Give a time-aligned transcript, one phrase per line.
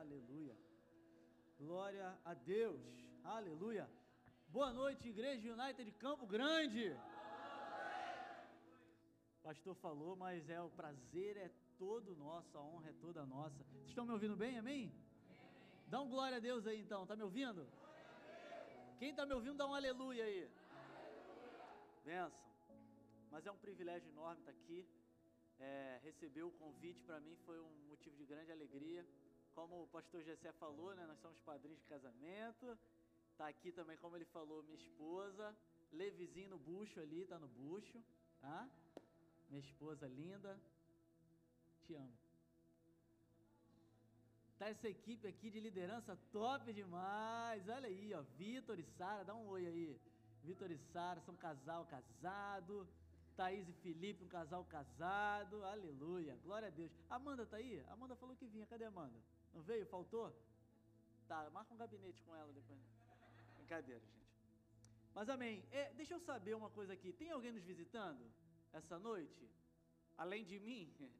[0.00, 0.56] Aleluia.
[1.58, 2.80] Glória a Deus.
[3.22, 3.86] Aleluia.
[4.48, 6.84] Boa noite, Igreja United de Campo Grande.
[9.38, 13.62] O pastor falou, mas é o prazer é todo nosso, a honra é toda nossa.
[13.64, 14.56] Vocês estão me ouvindo bem?
[14.58, 14.90] Amém?
[15.86, 17.06] Dá um glória a Deus aí então.
[17.06, 17.68] Tá me ouvindo?
[18.98, 20.48] Quem está me ouvindo, dá um aleluia aí.
[20.94, 21.50] Aleluia.
[22.06, 22.40] Benção.
[23.30, 24.80] Mas é um privilégio enorme estar aqui.
[25.58, 29.04] É, receber o convite para mim foi um motivo de grande alegria.
[29.60, 32.78] Como o pastor Gessé falou, né, nós somos padrinhos de casamento.
[33.36, 35.54] Tá aqui também, como ele falou, minha esposa.
[35.92, 38.02] Levizinho no bucho ali, tá no bucho.
[38.40, 38.66] Tá?
[39.50, 40.58] Minha esposa linda.
[41.82, 42.16] Te amo.
[44.58, 47.68] Tá essa equipe aqui de liderança top demais.
[47.68, 48.22] Olha aí, ó.
[48.38, 50.00] Vitor e Sara, dá um oi aí.
[50.42, 52.88] Vitor e Sara são casal casado.
[53.36, 55.62] Thaís e Felipe, um casal casado.
[55.64, 56.34] Aleluia.
[56.44, 56.90] Glória a Deus.
[57.10, 57.84] Amanda tá aí?
[57.90, 58.64] Amanda falou que vinha.
[58.64, 59.20] Cadê Amanda?
[59.54, 59.86] Não veio?
[59.86, 60.32] Faltou?
[61.28, 62.80] Tá, marca um gabinete com ela depois.
[63.56, 64.20] Brincadeira, gente.
[65.14, 65.64] Mas amém.
[65.70, 67.12] É, deixa eu saber uma coisa aqui.
[67.12, 68.24] Tem alguém nos visitando
[68.72, 69.48] essa noite?
[70.16, 70.92] Além de mim?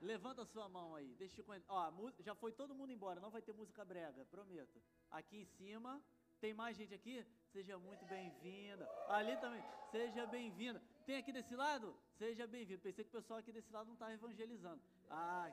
[0.00, 1.14] Levanta a sua mão aí.
[1.14, 4.80] Deixa eu Ó, já foi todo mundo embora, não vai ter música brega, prometo.
[5.10, 6.02] Aqui em cima,
[6.40, 7.24] tem mais gente aqui?
[7.52, 8.86] Seja muito bem-vinda.
[9.08, 10.82] Ali também, seja bem-vinda.
[11.06, 11.96] Tem aqui desse lado?
[12.18, 12.80] Seja bem-vindo.
[12.80, 14.82] Pensei que o pessoal aqui desse lado não estava evangelizando.
[15.08, 15.50] Ah,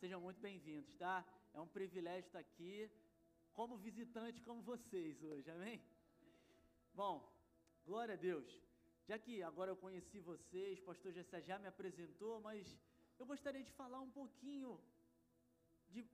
[0.00, 1.24] sejam muito bem-vindos, tá?
[1.54, 2.90] É um privilégio estar aqui
[3.54, 5.82] como visitante como vocês hoje, amém?
[6.92, 7.16] Bom,
[7.86, 8.46] glória a Deus.
[9.08, 12.78] Já que agora eu conheci vocês, pastor Jessé já me apresentou, mas
[13.18, 14.78] eu gostaria de falar um pouquinho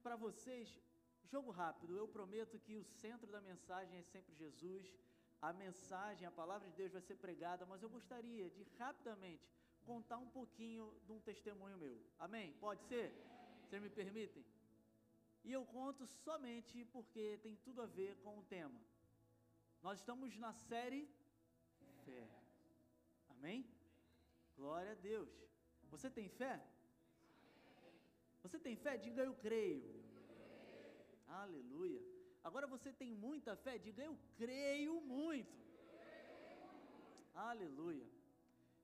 [0.00, 0.78] para vocês.
[1.24, 4.94] Jogo rápido, eu prometo que o centro da mensagem é sempre Jesus.
[5.41, 9.44] A mensagem, a palavra de Deus vai ser pregada, mas eu gostaria de rapidamente
[9.84, 12.00] contar um pouquinho de um testemunho meu.
[12.20, 12.52] Amém?
[12.61, 13.31] Pode ser?
[13.72, 14.44] Vocês me permitem?
[15.46, 18.78] E eu conto somente porque tem tudo a ver com o tema.
[19.82, 21.08] Nós estamos na série
[22.05, 22.28] Fé.
[23.30, 23.64] Amém?
[24.58, 25.30] Glória a Deus.
[25.90, 26.55] Você tem fé?
[28.42, 28.98] Você tem fé?
[28.98, 29.90] Diga eu creio.
[31.27, 32.02] Aleluia.
[32.44, 33.78] Agora você tem muita fé?
[33.78, 35.56] Diga eu creio muito.
[37.34, 38.06] Aleluia.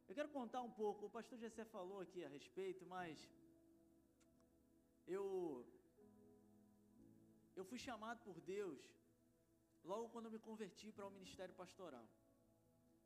[0.08, 1.04] Eu quero contar um pouco.
[1.04, 3.28] O pastor Jessé falou aqui a respeito, mas
[5.16, 5.24] eu
[7.58, 8.80] eu fui chamado por Deus
[9.90, 12.06] logo quando eu me converti para o ministério pastoral.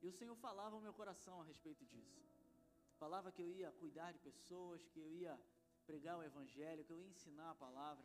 [0.02, 2.20] E o Senhor falava ao meu coração a respeito disso.
[3.02, 5.34] Falava que eu ia cuidar de pessoas, que eu ia
[5.86, 8.04] pregar o evangelho, que eu ia ensinar a palavra,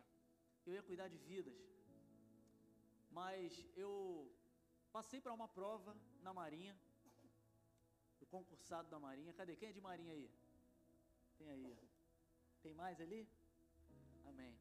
[0.62, 1.58] que eu ia cuidar de vidas.
[3.10, 3.92] Mas eu
[4.92, 6.74] passei para uma prova na Marinha,
[8.20, 9.32] o concursado da Marinha.
[9.32, 9.56] Cadê?
[9.56, 10.30] Quem é de Marinha aí?
[11.38, 11.76] Tem aí.
[12.62, 13.28] Tem mais ali?
[14.30, 14.54] Amém.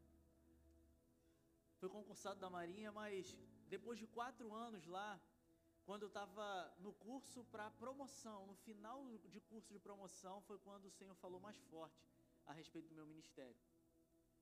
[1.79, 3.35] Fui concursado da Marinha, mas
[3.75, 5.19] depois de quatro anos lá,
[5.85, 6.45] quando eu estava
[6.85, 8.99] no curso para promoção, no final
[9.33, 12.01] de curso de promoção, foi quando o Senhor falou mais forte
[12.45, 13.61] a respeito do meu ministério.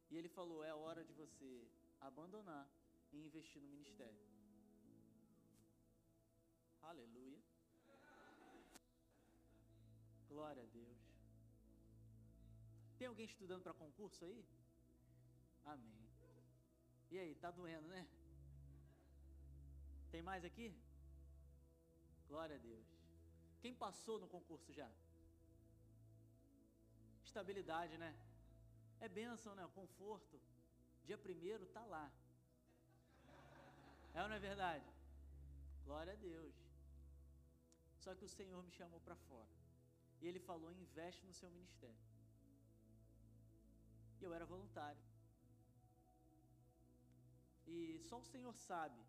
[0.10, 1.68] E ele falou: é hora de você
[2.00, 2.66] abandonar
[3.12, 4.24] e investir no ministério.
[6.82, 7.42] Aleluia.
[10.30, 11.00] Glória a Deus.
[12.98, 14.46] Tem alguém estudando para concurso aí?
[15.66, 16.08] Amém.
[17.12, 18.08] E aí, tá doendo, né?
[20.12, 20.68] Tem mais aqui?
[22.28, 22.88] Glória a Deus.
[23.62, 24.90] Quem passou no concurso já?
[27.24, 28.12] Estabilidade, né?
[29.00, 29.68] É bênção, né?
[29.74, 30.40] Conforto.
[31.04, 32.06] Dia primeiro tá lá.
[34.14, 34.86] É ou não é verdade?
[35.84, 36.56] Glória a Deus.
[38.04, 39.50] Só que o Senhor me chamou para fora.
[40.22, 42.06] E Ele falou: investe no seu ministério.
[44.20, 45.02] E eu era voluntário.
[47.68, 49.02] E só o Senhor sabe.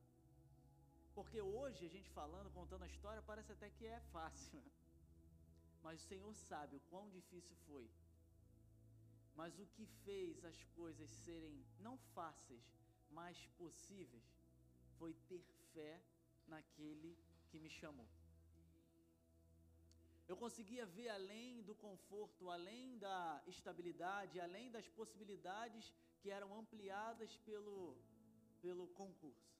[1.15, 4.63] Porque hoje a gente falando, contando a história, parece até que é fácil.
[5.83, 7.89] Mas o Senhor sabe o quão difícil foi
[9.37, 12.67] mas o que fez as coisas serem não fáceis,
[13.11, 14.27] mas possíveis,
[14.99, 15.43] foi ter
[15.75, 16.03] fé
[16.47, 17.17] naquele
[17.51, 18.09] que me chamou.
[20.27, 27.37] Eu conseguia ver além do conforto, além da estabilidade, além das possibilidades que eram ampliadas
[27.49, 27.97] pelo,
[28.67, 29.55] pelo concurso.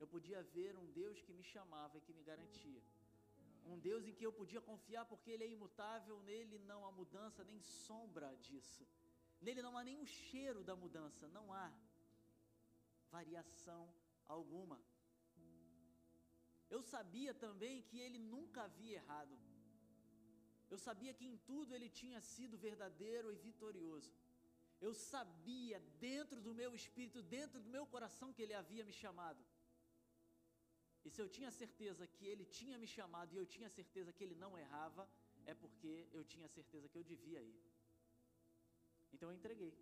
[0.00, 2.82] Eu podia ver um Deus que me chamava e que me garantia
[3.72, 7.44] um Deus em que eu podia confiar porque Ele é imutável, nele não há mudança
[7.50, 8.84] nem sombra disso.
[9.40, 11.66] Nele não há o cheiro da mudança, não há
[13.10, 13.82] variação
[14.36, 14.78] alguma.
[16.74, 19.36] Eu sabia também que ele nunca havia errado.
[20.72, 24.12] Eu sabia que em tudo ele tinha sido verdadeiro e vitorioso.
[24.80, 25.78] Eu sabia
[26.08, 29.42] dentro do meu espírito, dentro do meu coração, que Ele havia me chamado.
[31.04, 34.22] E se eu tinha certeza que Ele tinha me chamado e eu tinha certeza que
[34.24, 35.08] Ele não errava,
[35.46, 37.58] é porque eu tinha certeza que eu devia ir.
[39.12, 39.72] Então eu entreguei.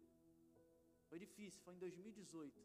[1.09, 2.63] Foi difícil, foi em 2018.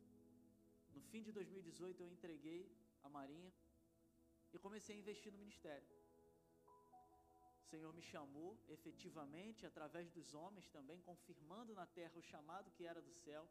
[0.96, 2.62] No fim de 2018 eu entreguei
[3.04, 3.52] a Marinha
[4.54, 5.88] e comecei a investir no ministério.
[7.72, 13.02] Senhor me chamou efetivamente, através dos homens também, confirmando na terra o chamado que era
[13.02, 13.44] do céu.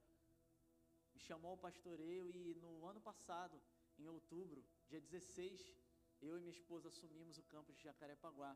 [1.14, 3.56] Me chamou ao pastoreio e no ano passado,
[3.98, 5.74] em outubro, dia 16,
[6.20, 8.52] eu e minha esposa assumimos o campus de Jacarepaguá.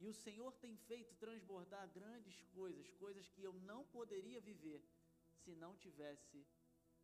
[0.00, 4.82] E o Senhor tem feito transbordar grandes coisas, coisas que eu não poderia viver
[5.42, 6.46] se não tivesse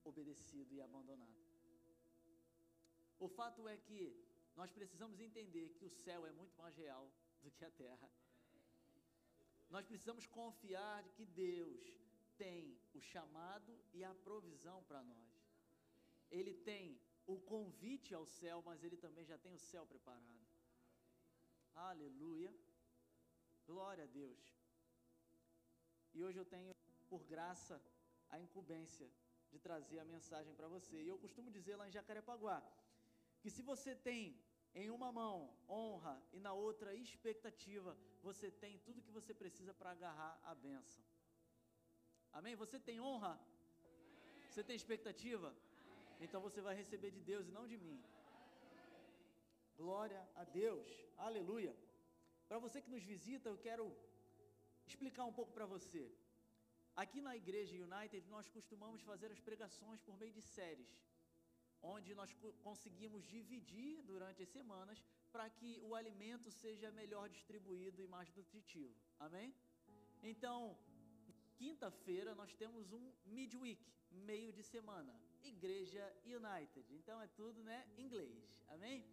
[0.05, 1.39] obedecido e abandonado.
[3.21, 4.01] O fato é que
[4.57, 7.07] nós precisamos entender que o céu é muito mais real
[7.43, 8.11] do que a terra.
[9.71, 11.81] Nós precisamos confiar que Deus
[12.37, 15.31] tem o chamado e a provisão para nós.
[16.31, 20.47] Ele tem o convite ao céu, mas ele também já tem o céu preparado.
[21.75, 22.53] Aleluia.
[23.67, 24.43] Glória a Deus.
[26.15, 26.75] E hoje eu tenho,
[27.09, 27.81] por graça,
[28.31, 29.09] a incumbência
[29.51, 30.97] de trazer a mensagem para você.
[31.03, 32.63] E eu costumo dizer lá em Jacarepaguá
[33.41, 34.37] que se você tem
[34.75, 39.91] em uma mão honra e na outra expectativa, você tem tudo que você precisa para
[39.91, 41.05] agarrar a benção.
[42.33, 42.55] Amém?
[42.55, 43.39] Você tem honra?
[44.49, 45.55] Você tem expectativa?
[46.21, 48.03] Então você vai receber de Deus e não de mim.
[49.77, 50.89] Glória a Deus.
[51.17, 51.75] Aleluia.
[52.49, 53.85] Para você que nos visita, eu quero
[54.87, 56.11] explicar um pouco para você.
[57.03, 60.91] Aqui na igreja United, nós costumamos fazer as pregações por meio de séries,
[61.83, 65.03] onde nós conseguimos dividir durante as semanas
[65.33, 68.95] para que o alimento seja melhor distribuído e mais nutritivo.
[69.19, 69.55] Amém?
[70.23, 70.77] Então,
[71.57, 76.87] quinta-feira nós temos um midweek, meio de semana, Igreja United.
[76.95, 78.37] Então é tudo, né, inglês.
[78.69, 79.05] Amém?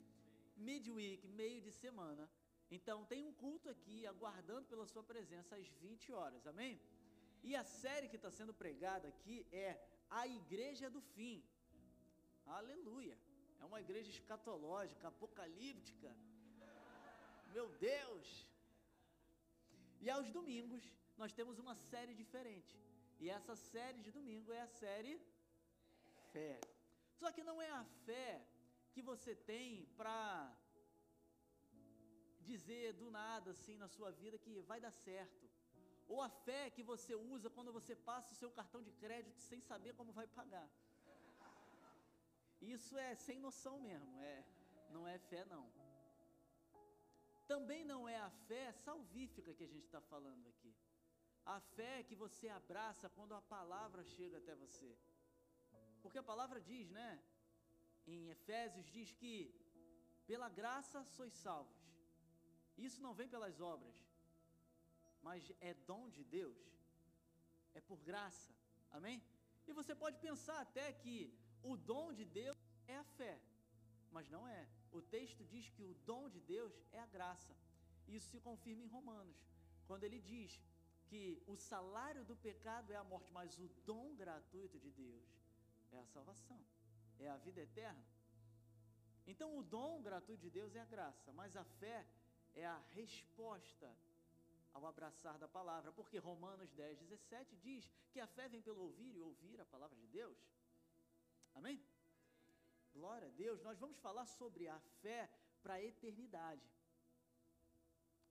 [0.58, 2.30] Midweek, meio de semana.
[2.72, 6.48] Então tem um culto aqui aguardando pela sua presença às 20 horas.
[6.48, 6.80] Amém?
[7.44, 9.80] E a série que está sendo pregada aqui é
[10.10, 11.44] A Igreja do Fim.
[12.46, 13.18] Aleluia.
[13.60, 16.16] É uma igreja escatológica, apocalíptica.
[17.54, 18.48] Meu Deus!
[20.02, 20.84] E aos domingos
[21.18, 22.76] nós temos uma série diferente.
[23.20, 25.20] E essa série de domingo é a série
[26.32, 26.60] Fé.
[27.20, 28.46] Só que não é a fé
[28.92, 30.54] que você tem para
[32.42, 35.46] dizer do nada assim na sua vida que vai dar certo
[36.08, 39.60] ou a fé que você usa quando você passa o seu cartão de crédito sem
[39.60, 40.70] saber como vai pagar.
[42.74, 44.44] Isso é sem noção mesmo, é,
[44.90, 45.66] não é fé não.
[47.48, 50.74] Também não é a fé salvífica que a gente está falando aqui.
[51.46, 54.92] A fé que você abraça quando a palavra chega até você.
[56.02, 57.10] Porque a palavra diz, né?
[58.08, 59.34] Em Efésios diz que
[60.26, 61.84] pela graça sois salvos.
[62.78, 63.96] Isso não vem pelas obras,
[65.22, 66.58] mas é dom de Deus,
[67.74, 68.54] é por graça,
[68.92, 69.24] amém?
[69.68, 71.16] E você pode pensar até que
[71.72, 72.58] o dom de Deus
[72.88, 73.36] é a fé,
[74.12, 74.68] mas não é.
[74.92, 77.54] O texto diz que o dom de Deus é a graça.
[78.08, 79.38] Isso se confirma em Romanos,
[79.88, 80.62] quando ele diz
[81.10, 85.26] que o salário do pecado é a morte, mas o dom gratuito de Deus
[85.92, 86.60] é a salvação,
[87.20, 88.06] é a vida eterna.
[89.28, 92.06] Então, o dom gratuito de Deus é a graça, mas a fé
[92.54, 93.92] é a resposta
[94.74, 99.16] ao abraçar da palavra, porque Romanos 10, 17 diz que a fé vem pelo ouvir
[99.16, 100.38] e ouvir a palavra de Deus.
[101.56, 101.78] Amém?
[102.94, 103.62] Glória a Deus.
[103.62, 105.30] Nós vamos falar sobre a fé
[105.64, 106.68] para a eternidade.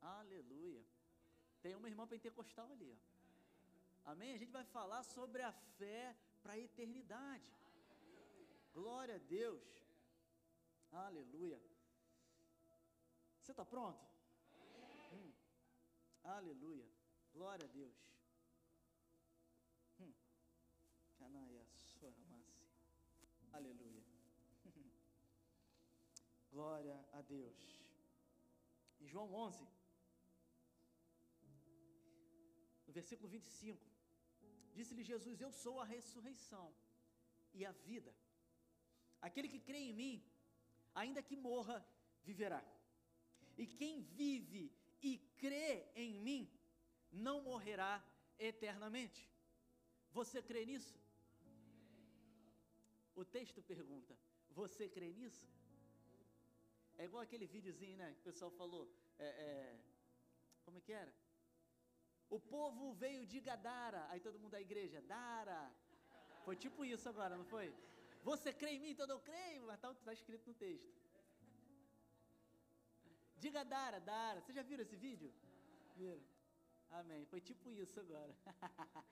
[0.00, 0.84] Aleluia.
[1.62, 4.10] Tem uma irmã pentecostal ali, ó.
[4.12, 4.34] Amém?
[4.34, 7.50] A gente vai falar sobre a fé para a eternidade.
[8.72, 9.62] Glória a Deus.
[10.92, 11.60] Aleluia.
[13.40, 14.04] Você está pronto?
[16.22, 16.86] Aleluia.
[17.32, 17.94] Glória a Deus.
[23.58, 24.04] Aleluia.
[26.52, 27.60] Glória a Deus.
[29.00, 29.66] Em João 11,
[32.86, 33.86] no versículo 25,
[34.76, 36.66] disse-lhe Jesus: Eu sou a ressurreição
[37.52, 38.12] e a vida.
[39.20, 40.16] Aquele que crê em mim,
[40.94, 41.78] ainda que morra,
[42.22, 42.62] viverá.
[43.56, 44.64] E quem vive
[45.00, 46.42] e crê em mim,
[47.12, 47.94] não morrerá
[48.50, 49.22] eternamente.
[50.10, 51.03] Você crê nisso?
[53.14, 54.16] O texto pergunta:
[54.50, 55.46] Você crê nisso?
[56.96, 58.12] É igual aquele videozinho, né?
[58.14, 59.80] Que o pessoal falou: é, é,
[60.64, 61.12] Como é que era?
[62.30, 64.06] O povo veio de Gadara.
[64.10, 65.60] Aí todo mundo da igreja, Dara.
[66.44, 67.74] Foi tipo isso agora, não foi?
[68.22, 70.92] Você crê em mim, então eu creio, mas está tá escrito no texto.
[73.36, 74.40] Diga Dara, Dara.
[74.40, 75.30] Vocês já viram esse vídeo?
[75.96, 76.22] Viram?
[76.90, 77.24] Amém.
[77.26, 78.34] Foi tipo isso agora.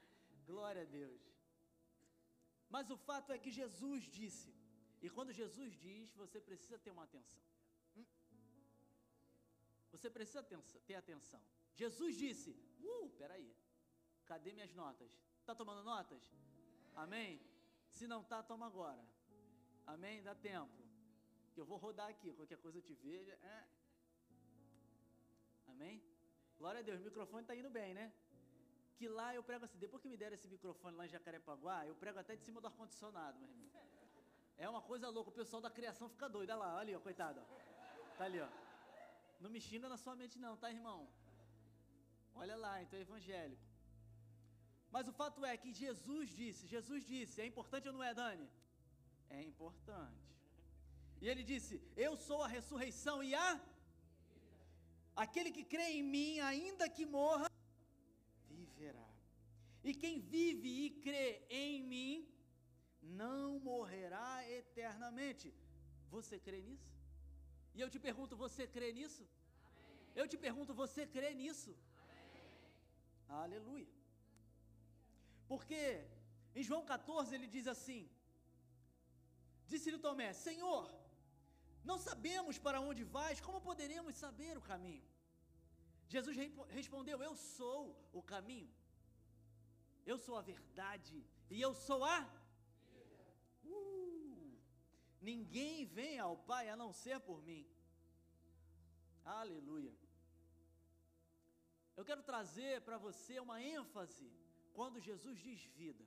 [0.46, 1.20] Glória a Deus.
[2.74, 4.50] Mas o fato é que Jesus disse,
[5.04, 7.42] e quando Jesus diz, você precisa ter uma atenção.
[9.92, 10.42] Você precisa
[10.88, 11.40] ter atenção.
[11.80, 12.50] Jesus disse,
[12.90, 13.50] uh, peraí,
[14.30, 15.10] cadê minhas notas?
[15.40, 16.22] Está tomando notas?
[17.04, 17.30] Amém?
[17.90, 19.04] Se não está, toma agora.
[19.94, 20.22] Amém?
[20.22, 20.80] Dá tempo.
[21.60, 23.32] Eu vou rodar aqui, qualquer coisa eu te veja.
[23.56, 23.60] É.
[25.72, 26.02] Amém?
[26.56, 28.06] Glória a Deus, o microfone está indo bem, né?
[28.98, 31.94] Que lá eu prego assim, depois que me deram esse microfone lá em Jacarepaguá, eu
[31.94, 33.70] prego até de cima do ar-condicionado, meu irmão.
[34.56, 36.50] É uma coisa louca, o pessoal da criação fica doido.
[36.50, 37.40] Olha lá, olha ali, ó, coitado.
[38.18, 38.48] Tá ali, ó.
[39.40, 41.00] Não me xinga na sua mente não, tá, irmão?
[42.34, 43.66] Olha lá, então é evangélico.
[44.94, 48.48] Mas o fato é que Jesus disse, Jesus disse, é importante ou não é, Dani?
[49.30, 50.32] É importante.
[51.22, 53.48] E ele disse: Eu sou a ressurreição e a.
[55.24, 57.46] Aquele que crê em mim, ainda que morra.
[59.88, 62.28] E quem vive e crê em mim,
[63.02, 65.52] não morrerá eternamente.
[66.10, 66.92] Você crê nisso?
[67.74, 69.24] E eu te pergunto, você crê nisso?
[69.24, 70.12] Amém.
[70.14, 71.74] Eu te pergunto, você crê nisso?
[72.04, 73.42] Amém.
[73.42, 73.92] Aleluia.
[75.52, 75.82] Porque
[76.54, 78.02] em João 14 ele diz assim:
[79.66, 80.84] Disse-lhe Tomé: Senhor,
[81.90, 85.06] não sabemos para onde vais, como poderemos saber o caminho?
[86.14, 86.36] Jesus
[86.78, 87.80] respondeu: Eu sou
[88.12, 88.70] o caminho,
[90.06, 92.18] eu sou a verdade e eu sou a.
[93.64, 94.58] Uh,
[95.20, 97.66] ninguém vem ao Pai a não ser por mim.
[99.24, 99.94] Aleluia.
[101.96, 104.30] Eu quero trazer para você uma ênfase
[104.72, 106.04] quando Jesus diz vida.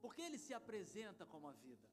[0.00, 1.88] Porque ele se apresenta como a vida.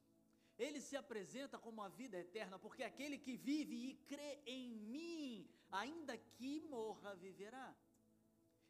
[0.58, 5.48] Ele se apresenta como a vida eterna, porque aquele que vive e crê em mim,
[5.70, 7.74] ainda que morra, viverá.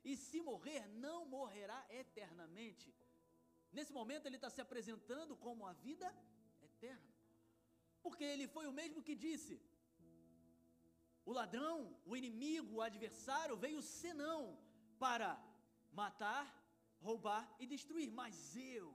[0.05, 2.95] E se morrer, não morrerá eternamente.
[3.71, 6.09] Nesse momento, ele está se apresentando como a vida
[6.63, 7.13] eterna.
[8.03, 9.55] Porque ele foi o mesmo que disse:
[11.25, 14.59] o ladrão, o inimigo, o adversário veio senão
[14.99, 15.31] para
[15.93, 16.45] matar,
[17.01, 18.89] roubar e destruir, mas eu.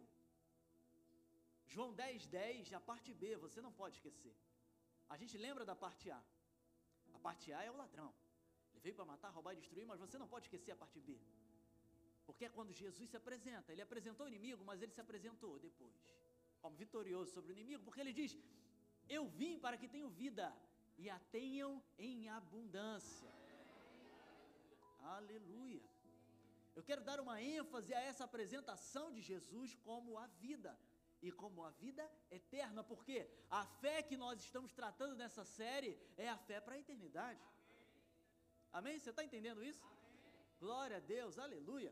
[1.74, 4.36] João 10, 10, a parte B, você não pode esquecer.
[5.10, 6.22] A gente lembra da parte A.
[7.14, 8.14] A parte A é o ladrão.
[8.77, 11.17] Ele veio para matar, roubar e destruir, mas você não pode esquecer a parte B.
[12.27, 13.72] Porque é quando Jesus se apresenta.
[13.72, 15.96] Ele apresentou o inimigo, mas ele se apresentou depois,
[16.62, 18.38] como vitorioso sobre o inimigo, porque ele diz:
[19.10, 20.48] Eu vim para que tenham vida
[20.98, 23.31] e a tenham em abundância.
[25.17, 25.84] Aleluia.
[26.75, 30.77] Eu quero dar uma ênfase a essa apresentação de Jesus como a vida
[31.22, 36.29] e como a vida eterna, porque a fé que nós estamos tratando nessa série é
[36.29, 37.41] a fé para a eternidade.
[38.79, 39.00] Amém?
[39.00, 39.84] Você está entendendo isso?
[40.60, 41.91] Glória a Deus, aleluia.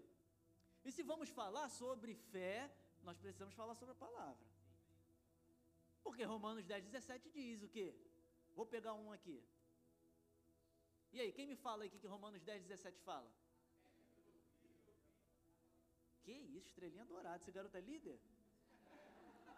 [0.83, 2.57] E se vamos falar sobre fé,
[3.03, 4.45] nós precisamos falar sobre a palavra.
[6.03, 7.87] Porque Romanos 10, 17 diz o quê?
[8.55, 9.43] Vou pegar um aqui.
[11.11, 13.31] E aí, quem me fala aí o que Romanos 10, 17 fala?
[16.23, 17.37] Que isso, estrelinha dourada.
[17.37, 18.19] Esse garoto é líder?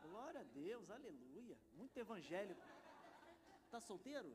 [0.02, 1.58] Glória a Deus, aleluia.
[1.74, 2.62] Muito evangélico.
[3.70, 4.32] Tá solteiro?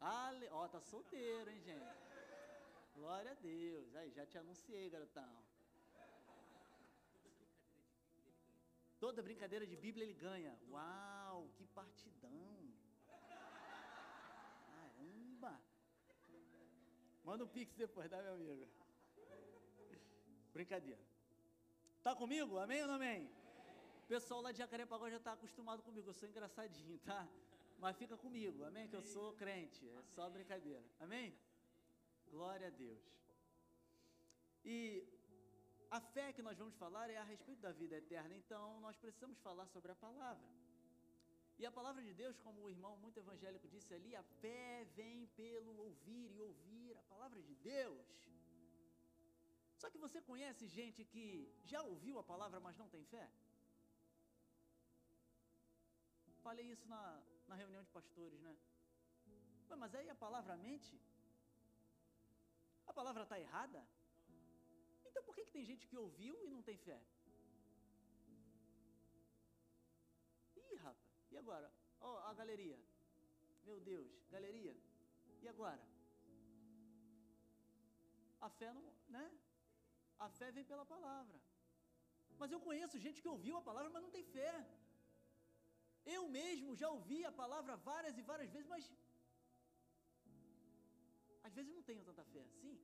[0.00, 0.48] Ale...
[0.50, 2.10] Ó, tá solteiro, hein, gente?
[2.94, 3.94] Glória a Deus.
[3.96, 5.30] Aí, já te anunciei, garotão.
[8.98, 10.58] Toda brincadeira de Bíblia ele ganha.
[10.70, 12.72] Uau, que partidão.
[14.66, 15.60] Caramba.
[17.24, 18.68] Manda um pix depois, tá, meu amigo?
[20.52, 21.00] Brincadeira.
[22.02, 22.58] Tá comigo?
[22.58, 23.30] Amém ou não amém?
[24.04, 27.28] O pessoal lá de Jacarepaguá já está acostumado comigo, eu sou engraçadinho, tá?
[27.82, 28.86] Mas fica comigo, amém?
[28.90, 31.28] Que eu sou crente, é só brincadeira, amém?
[32.34, 33.02] Glória a Deus.
[34.64, 34.78] E
[35.90, 39.38] a fé que nós vamos falar é a respeito da vida eterna, então nós precisamos
[39.46, 40.48] falar sobre a palavra.
[41.58, 45.26] E a palavra de Deus, como o irmão muito evangélico disse ali, a fé vem
[45.40, 48.06] pelo ouvir e ouvir a palavra de Deus.
[49.80, 53.26] Só que você conhece gente que já ouviu a palavra, mas não tem fé?
[56.42, 57.02] Falei isso na,
[57.50, 58.54] na reunião de pastores, né?
[59.82, 60.94] mas aí a palavra mente?
[62.90, 63.80] A palavra está errada?
[65.08, 66.98] Então por que, que tem gente que ouviu e não tem fé?
[70.62, 71.68] Ih, rapaz, e agora?
[72.00, 72.78] Ó, oh, a galeria.
[73.68, 74.74] Meu Deus, galeria.
[75.42, 75.84] E agora?
[78.48, 79.24] A fé não, né?
[80.26, 81.38] A fé vem pela palavra.
[82.40, 84.52] Mas eu conheço gente que ouviu a palavra, mas não tem fé.
[86.04, 88.90] Eu mesmo já ouvi a palavra várias e várias vezes, mas
[91.42, 92.78] às vezes não tenho tanta fé assim.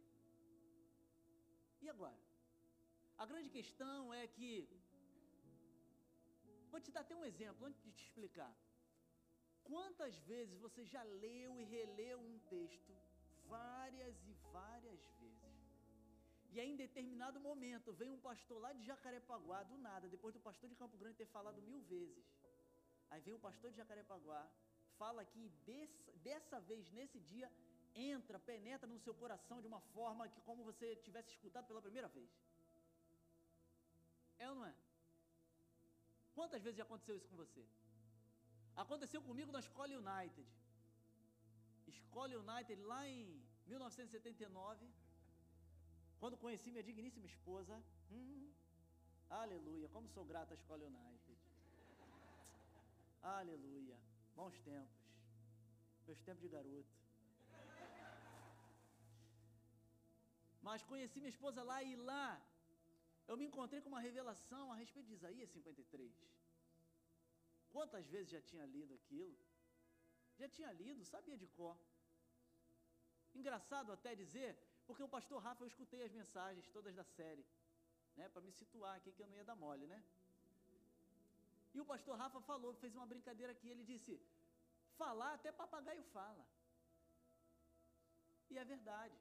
[1.80, 2.18] E agora?
[3.18, 4.68] A grande questão é que
[6.76, 8.54] Vou te dar até um exemplo antes de te explicar.
[9.64, 12.92] Quantas vezes você já leu e releu um texto
[13.46, 15.56] várias e várias vezes?
[16.50, 20.40] E aí, em determinado momento, vem um pastor lá de Jacarepaguá, do nada, depois do
[20.40, 22.26] pastor de Campo Grande ter falado mil vezes.
[23.16, 24.40] Aí vem o pastor de Jacarepaguá,
[24.98, 27.48] fala que dessa, dessa vez, nesse dia,
[27.94, 32.08] entra, penetra no seu coração de uma forma que como você tivesse escutado pela primeira
[32.16, 32.28] vez.
[34.38, 34.74] É ou não é?
[36.34, 37.64] Quantas vezes já aconteceu isso com você?
[38.84, 40.46] Aconteceu comigo na Escola United.
[41.86, 43.24] Escola United lá em
[43.66, 44.92] 1979,
[46.20, 47.82] quando conheci minha digníssima esposa.
[48.10, 48.52] Hum,
[49.30, 51.15] aleluia, como sou grato à Escola United.
[53.34, 53.98] Aleluia,
[54.36, 55.04] bons tempos.
[56.06, 56.94] Meus tempos de garoto.
[60.66, 62.40] Mas conheci minha esposa lá e lá
[63.26, 66.14] eu me encontrei com uma revelação a respeito de Isaías 53.
[67.74, 69.36] Quantas vezes já tinha lido aquilo?
[70.38, 71.76] Já tinha lido, sabia de cor.
[73.34, 74.56] Engraçado até dizer,
[74.86, 77.44] porque o pastor Rafa, eu escutei as mensagens todas da série,
[78.16, 80.00] né, para me situar aqui que eu não ia dar mole, né?
[81.76, 84.12] E o pastor Rafa falou, fez uma brincadeira aqui, ele disse:
[85.00, 86.44] falar até papagaio fala.
[88.50, 89.18] E é verdade.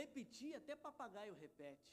[0.00, 1.90] Repetir até papagaio repete.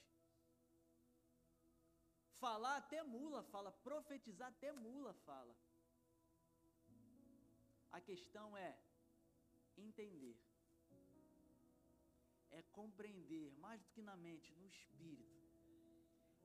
[2.43, 5.55] Falar até mula fala, profetizar até mula fala.
[7.97, 8.69] A questão é
[9.77, 10.35] entender,
[12.51, 15.39] é compreender, mais do que na mente, no espírito,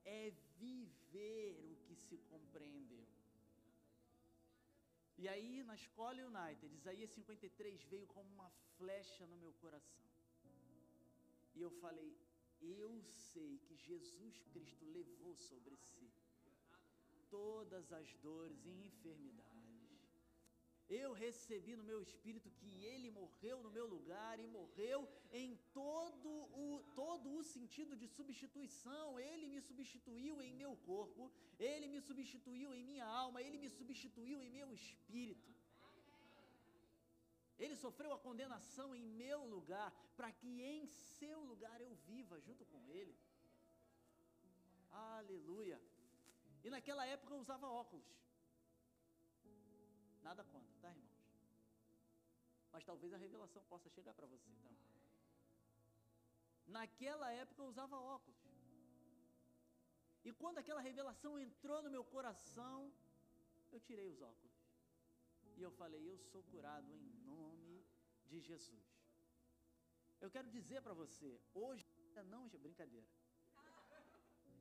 [0.05, 3.07] é viver o se compreendeu.
[5.17, 10.07] E aí, na escola United, Isaías 53 veio como uma flecha no meu coração.
[11.57, 12.17] E eu falei:
[12.61, 16.09] eu sei que Jesus Cristo levou sobre si
[17.31, 19.48] todas as dores e enfermidades.
[20.89, 26.31] Eu recebi no meu espírito que ele morreu no meu lugar e morreu em todo
[26.65, 29.21] o, todo o sentido de substituição.
[29.21, 34.41] Ele me substituiu em meu corpo, ele me substituiu em minha alma, ele me substituiu
[34.43, 35.53] em meu espírito.
[37.59, 42.65] Ele sofreu a condenação em meu lugar, para que em seu lugar eu viva junto
[42.65, 43.15] com Ele.
[44.91, 45.81] Aleluia.
[46.65, 48.07] E naquela época eu usava óculos.
[50.23, 50.78] Nada contra?
[52.79, 54.77] Mas talvez a revelação possa chegar para você também.
[56.75, 58.39] Naquela época eu usava óculos.
[60.25, 62.93] E quando aquela revelação entrou no meu coração,
[63.73, 64.55] eu tirei os óculos.
[65.57, 67.85] E eu falei: Eu sou curado em nome
[68.29, 68.87] de Jesus.
[70.21, 73.09] Eu quero dizer para você, hoje ainda não, brincadeira.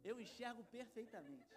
[0.03, 1.53] Eu enxergo perfeitamente.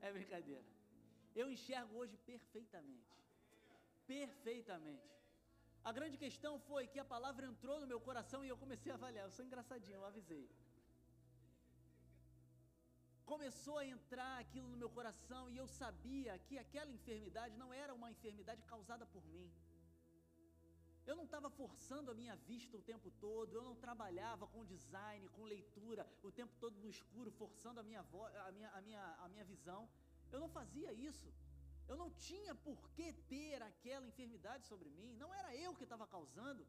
[0.00, 0.75] É brincadeira.
[1.40, 3.16] Eu enxergo hoje perfeitamente.
[4.14, 5.08] Perfeitamente.
[5.88, 8.96] A grande questão foi que a palavra entrou no meu coração e eu comecei a
[8.96, 9.24] avaliar.
[9.26, 10.46] Eu sou engraçadinho, eu avisei
[13.26, 17.92] começou a entrar aquilo no meu coração e eu sabia que aquela enfermidade não era
[17.92, 19.50] uma enfermidade causada por mim.
[21.08, 25.28] Eu não estava forçando a minha vista o tempo todo, eu não trabalhava com design,
[25.36, 29.28] com leitura, o tempo todo no escuro, forçando a minha, a minha, a minha, a
[29.28, 29.88] minha visão.
[30.32, 31.28] Eu não fazia isso.
[31.90, 36.06] Eu não tinha por que ter aquela enfermidade sobre mim, não era eu que estava
[36.14, 36.66] causando.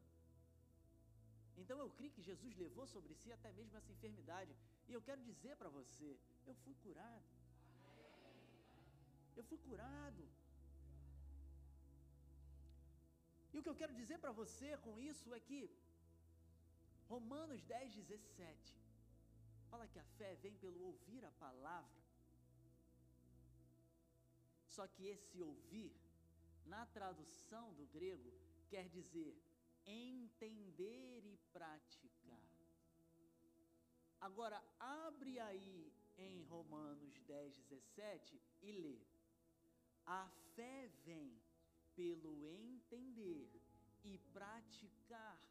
[1.60, 4.52] Então eu creio que Jesus levou sobre si até mesmo essa enfermidade.
[4.88, 6.10] E eu quero dizer para você,
[6.46, 7.28] eu fui curado.
[9.36, 10.22] Eu fui curado.
[13.52, 15.60] E o que eu quero dizer para você com isso é que
[17.08, 18.76] Romanos 10, 17
[19.70, 22.07] fala que a fé vem pelo ouvir a palavra.
[24.78, 25.92] Só que esse ouvir,
[26.64, 28.32] na tradução do grego,
[28.68, 29.36] quer dizer
[29.84, 32.40] entender e praticar.
[34.20, 39.00] Agora, abre aí em Romanos 10, 17 e lê:
[40.06, 41.36] A fé vem
[41.96, 43.60] pelo entender
[44.04, 45.42] e praticar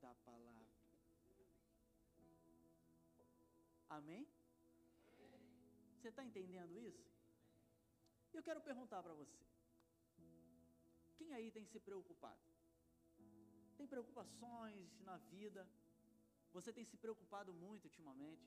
[0.00, 0.72] da palavra.
[3.90, 4.26] Amém?
[5.98, 7.11] Você está entendendo isso?
[8.34, 9.38] Eu quero perguntar para você:
[11.18, 12.40] Quem aí tem se preocupado?
[13.76, 15.68] Tem preocupações na vida?
[16.52, 18.46] Você tem se preocupado muito ultimamente?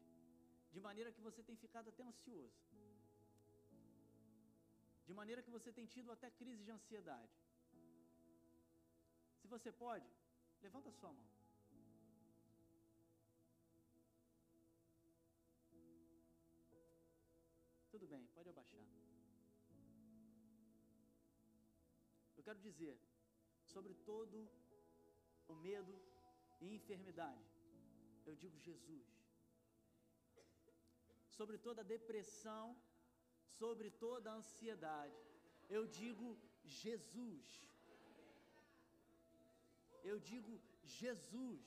[0.72, 2.60] De maneira que você tem ficado até ansioso.
[5.08, 7.38] De maneira que você tem tido até crise de ansiedade.
[9.40, 10.10] Se você pode,
[10.62, 11.28] levanta sua mão.
[17.92, 19.05] Tudo bem, pode abaixar.
[22.46, 22.96] Quero dizer
[23.74, 24.38] sobre todo
[25.52, 25.94] o medo
[26.64, 27.54] e enfermidade.
[28.30, 29.08] Eu digo Jesus.
[31.38, 32.66] Sobre toda a depressão,
[33.60, 35.22] sobre toda a ansiedade.
[35.78, 36.28] Eu digo
[36.82, 37.48] Jesus.
[40.12, 40.54] Eu digo
[41.00, 41.66] Jesus.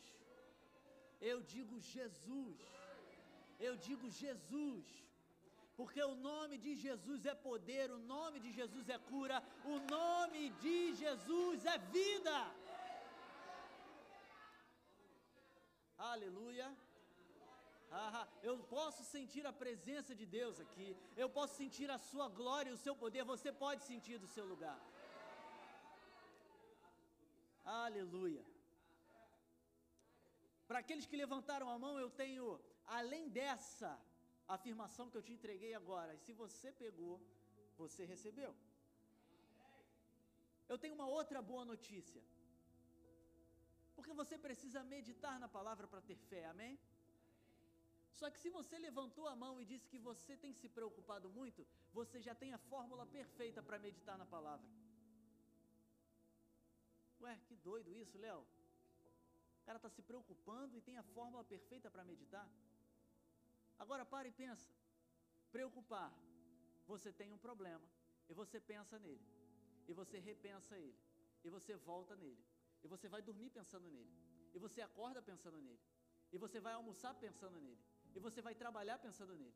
[1.33, 2.61] Eu digo Jesus.
[3.69, 5.08] Eu digo Jesus
[5.79, 9.37] porque o nome de Jesus é poder, o nome de Jesus é cura,
[9.75, 12.37] o nome de Jesus é vida.
[16.13, 16.69] Aleluia.
[17.93, 22.71] Ah, eu posso sentir a presença de Deus aqui, eu posso sentir a sua glória
[22.71, 24.79] e o seu poder, você pode sentir do seu lugar.
[27.87, 28.45] Aleluia.
[30.67, 32.45] Para aqueles que levantaram a mão, eu tenho,
[33.01, 33.91] além dessa,
[34.49, 36.15] a afirmação que eu te entreguei agora.
[36.15, 37.17] E se você pegou,
[37.83, 38.53] você recebeu.
[40.73, 42.23] Eu tenho uma outra boa notícia.
[43.97, 46.75] Porque você precisa meditar na palavra para ter fé, amém?
[48.19, 51.67] Só que se você levantou a mão e disse que você tem se preocupado muito,
[51.99, 54.69] você já tem a fórmula perfeita para meditar na palavra.
[57.21, 58.43] Ué, que doido isso, Léo.
[59.61, 62.49] O cara está se preocupando e tem a fórmula perfeita para meditar.
[63.79, 64.71] Agora para e pensa.
[65.51, 66.13] Preocupar.
[66.87, 67.87] Você tem um problema
[68.29, 69.27] e você pensa nele.
[69.87, 70.99] E você repensa ele.
[71.45, 72.43] E você volta nele.
[72.83, 74.13] E você vai dormir pensando nele.
[74.55, 75.81] E você acorda pensando nele.
[76.33, 77.83] E você vai almoçar pensando nele.
[78.15, 79.55] E você vai trabalhar pensando nele.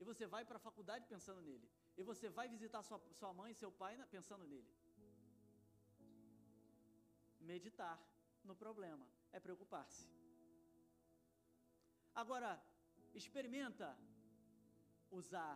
[0.00, 1.68] E você vai para a faculdade pensando nele.
[1.96, 4.70] E você vai visitar sua, sua mãe e seu pai pensando nele.
[7.40, 8.00] Meditar
[8.44, 10.08] no problema é preocupar-se.
[12.14, 12.50] Agora,
[13.20, 13.88] experimenta
[15.10, 15.54] usar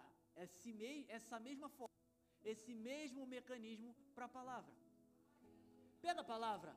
[1.16, 1.94] essa mesma forma,
[2.52, 4.74] esse mesmo mecanismo para a palavra.
[6.00, 6.72] Pega a palavra,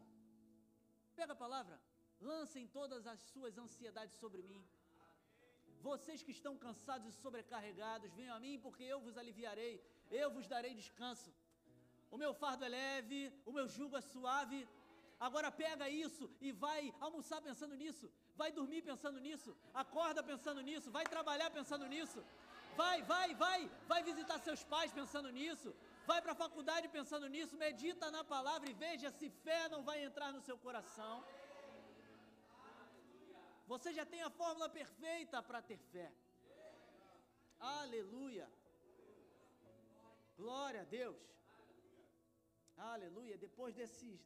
[1.15, 1.79] pega a palavra,
[2.19, 4.63] lancem todas as suas ansiedades sobre mim.
[5.81, 9.75] Vocês que estão cansados e sobrecarregados, venham a mim, porque eu vos aliviarei,
[10.09, 11.31] eu vos darei descanso.
[12.11, 14.67] O meu fardo é leve, o meu jugo é suave.
[15.19, 18.11] Agora pega isso e vai almoçar pensando nisso
[18.41, 19.49] vai dormir pensando nisso,
[19.83, 22.19] acorda pensando nisso, vai trabalhar pensando nisso,
[22.81, 23.59] vai, vai, vai,
[23.91, 25.69] vai visitar seus pais pensando nisso,
[26.11, 29.97] vai para a faculdade pensando nisso, medita na palavra e veja se fé não vai
[30.07, 31.15] entrar no seu coração.
[33.71, 36.07] Você já tem a fórmula perfeita para ter fé.
[37.59, 38.47] Aleluia.
[40.39, 41.19] Glória a Deus.
[42.93, 43.37] Aleluia.
[43.45, 43.75] Depois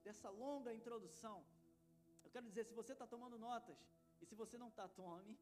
[0.06, 1.38] dessa longa introdução,
[2.24, 3.78] eu quero dizer, se você está tomando notas,
[4.24, 5.34] e se você não está, tome.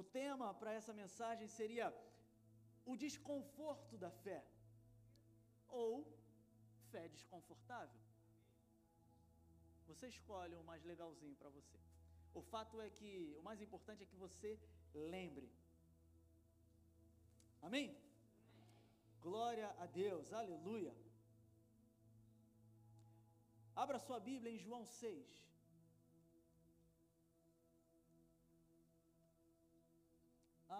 [0.00, 1.86] O tema para essa mensagem seria
[2.92, 4.40] o desconforto da fé
[5.82, 5.90] ou
[6.90, 8.00] fé desconfortável.
[9.90, 11.78] Você escolhe o mais legalzinho para você.
[12.40, 14.50] O fato é que o mais importante é que você
[15.14, 15.48] lembre.
[17.66, 17.88] Amém?
[19.26, 20.94] Glória a Deus, aleluia.
[23.84, 25.53] Abra sua Bíblia em João 6.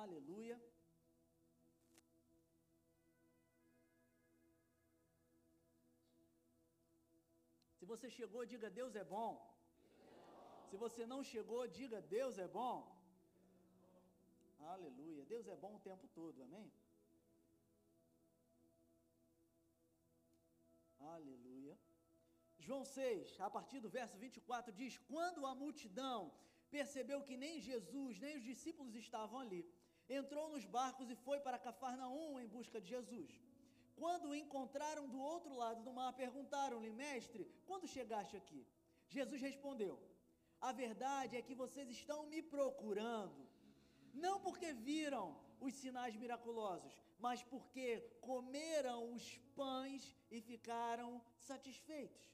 [0.05, 0.57] Aleluia.
[7.79, 9.33] Se você chegou, diga Deus é bom.
[10.69, 12.79] Se você não chegou, diga Deus é bom.
[14.75, 15.25] Aleluia.
[15.35, 16.69] Deus é bom o tempo todo, amém?
[21.15, 21.77] Aleluia.
[22.67, 26.19] João 6, a partir do verso 24, diz: Quando a multidão
[26.77, 29.61] percebeu que nem Jesus, nem os discípulos estavam ali,
[30.09, 33.31] entrou nos barcos e foi para Cafarnaum em busca de Jesus.
[33.97, 38.67] Quando o encontraram do outro lado do mar, perguntaram-lhe, mestre, quando chegaste aqui?
[39.09, 40.01] Jesus respondeu:
[40.61, 43.49] A verdade é que vocês estão me procurando,
[44.13, 52.25] não porque viram os sinais miraculosos, mas porque comeram os pães e ficaram satisfeitos.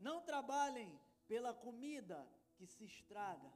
[0.00, 3.52] Não trabalhem pela comida que se estraga,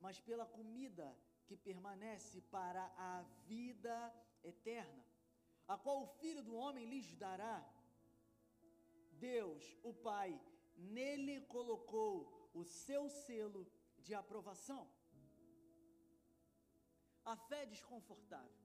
[0.00, 3.96] mas pela comida que permanece para a vida
[4.42, 5.04] eterna,
[5.66, 7.64] a qual o Filho do Homem lhes dará.
[9.12, 10.38] Deus, o Pai,
[10.76, 13.66] nele colocou o seu selo
[13.98, 14.88] de aprovação.
[17.24, 18.56] A fé desconfortável.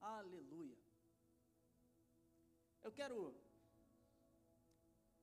[0.00, 0.78] Aleluia.
[2.82, 3.34] Eu quero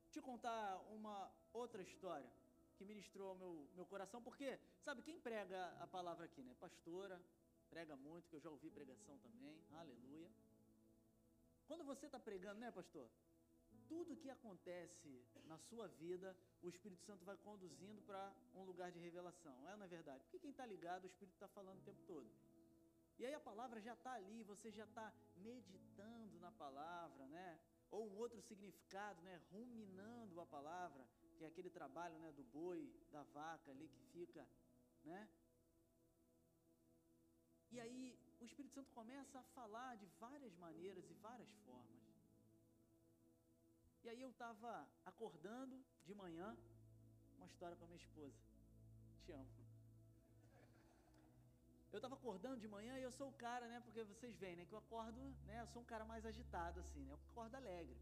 [0.10, 2.32] te contar uma outra história
[2.78, 6.54] que ministrou ao meu, meu coração, porque, sabe, quem prega a palavra aqui, né?
[6.60, 7.22] Pastora,
[7.70, 10.30] prega muito, que eu já ouvi pregação também, aleluia.
[11.68, 13.10] Quando você está pregando, né, pastor?
[13.88, 19.00] Tudo que acontece na sua vida, o Espírito Santo vai conduzindo para um lugar de
[19.00, 20.24] revelação, é na é verdade?
[20.24, 22.30] Porque quem está ligado, o Espírito está falando o tempo todo.
[23.18, 27.60] E aí a palavra já está ali, você já está meditando na palavra, né?
[27.92, 29.40] Ou um outro significado, né?
[29.52, 32.32] Ruminando a palavra, que é aquele trabalho, né?
[32.32, 34.48] Do boi, da vaca ali que fica,
[35.04, 35.28] né?
[37.72, 42.04] E aí o Espírito Santo começa a falar de várias maneiras e várias formas.
[44.04, 46.56] E aí eu estava acordando de manhã,
[47.38, 48.40] uma história com a minha esposa.
[49.26, 49.50] Te amo.
[51.92, 53.80] Eu estava acordando de manhã e eu sou o cara, né?
[53.80, 54.66] Porque vocês veem, né?
[54.66, 55.20] Que eu acordo,
[55.50, 55.62] né?
[55.62, 57.12] Eu sou um cara mais agitado, assim, né?
[57.12, 57.98] Eu acordo alegre.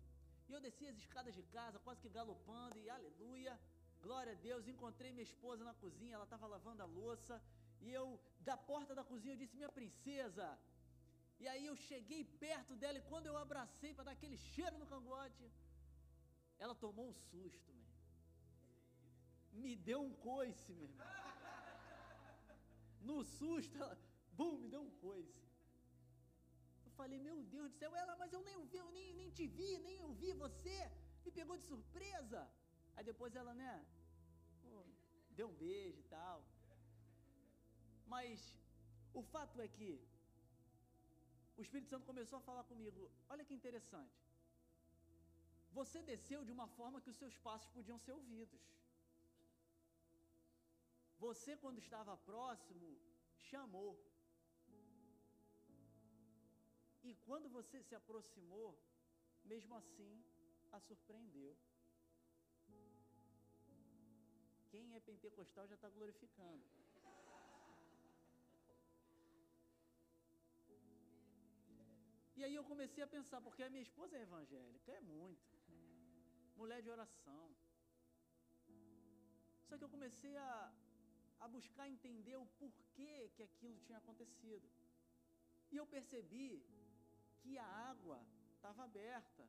[0.48, 3.54] E eu desci as escadas de casa, quase que galopando, e aleluia,
[4.02, 4.68] glória a Deus.
[4.68, 7.42] Encontrei minha esposa na cozinha, ela estava lavando a louça.
[7.82, 10.48] E eu, da porta da cozinha, eu disse: Minha princesa.
[11.44, 14.86] E aí eu cheguei perto dela, e quando eu abracei para dar aquele cheiro no
[14.86, 15.46] cangote,
[16.58, 17.84] ela tomou um susto, meu.
[19.62, 21.08] Me deu um coice, meu irmão.
[23.02, 23.98] No susto, ela,
[24.38, 25.44] bum, me deu um coice.
[27.00, 30.00] Falei, meu Deus do céu, ela, mas eu nem eu nem, nem te vi, nem
[30.08, 30.78] ouvi você,
[31.26, 32.42] me pegou de surpresa.
[32.96, 33.74] Aí depois ela, né,
[35.38, 36.38] deu um beijo e tal.
[38.14, 38.40] Mas
[39.20, 39.90] o fato é que
[41.58, 43.10] o Espírito Santo começou a falar comigo.
[43.30, 44.20] Olha que interessante.
[45.80, 48.64] Você desceu de uma forma que os seus passos podiam ser ouvidos.
[51.26, 52.88] Você, quando estava próximo,
[53.50, 53.92] chamou.
[57.04, 58.70] E quando você se aproximou,
[59.44, 60.24] mesmo assim,
[60.72, 61.56] a surpreendeu.
[64.72, 66.64] Quem é pentecostal já está glorificando.
[72.38, 75.44] E aí eu comecei a pensar, porque a minha esposa é evangélica, é muito.
[76.56, 77.44] Mulher de oração.
[79.68, 80.74] Só que eu comecei a,
[81.42, 84.68] a buscar entender o porquê que aquilo tinha acontecido.
[85.72, 86.48] E eu percebi
[87.44, 88.20] que a água
[88.56, 89.44] estava aberta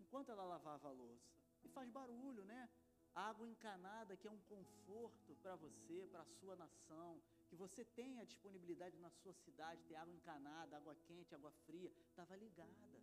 [0.00, 1.36] enquanto ela lavava a louça.
[1.64, 2.68] E faz barulho, né?
[3.14, 8.26] Água encanada, que é um conforto para você, para a sua nação, que você tenha
[8.26, 13.00] disponibilidade na sua cidade, ter água encanada, água quente, água fria, estava ligada.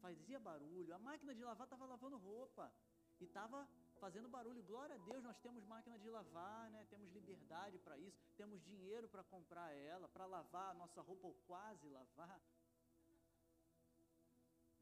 [0.00, 0.94] Fazia barulho.
[0.94, 2.72] A máquina de lavar estava lavando roupa.
[3.18, 3.66] E estava
[3.98, 4.62] fazendo barulho.
[4.62, 6.86] Glória a Deus, nós temos máquina de lavar, né?
[6.90, 11.34] temos liberdade para isso, temos dinheiro para comprar ela, para lavar a nossa roupa ou
[11.46, 12.40] quase lavar.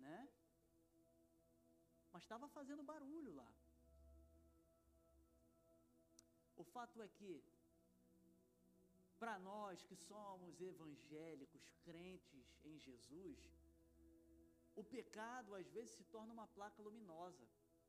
[0.06, 0.20] Né?
[2.12, 3.50] Mas estava fazendo barulho lá.
[6.56, 7.32] O fato é que,
[9.18, 13.38] para nós que somos evangélicos, crentes em Jesus,
[14.76, 17.44] o pecado às vezes se torna uma placa luminosa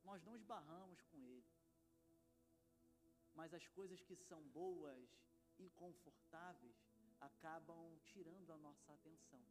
[0.06, 1.52] nós não esbarramos com ele.
[3.34, 5.10] Mas as coisas que são boas
[5.58, 6.78] e confortáveis
[7.20, 9.44] acabam tirando a nossa atenção.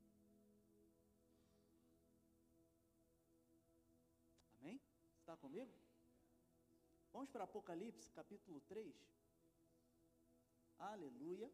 [5.44, 5.72] Comigo?
[7.12, 8.94] Vamos para Apocalipse capítulo 3.
[10.78, 11.50] Aleluia.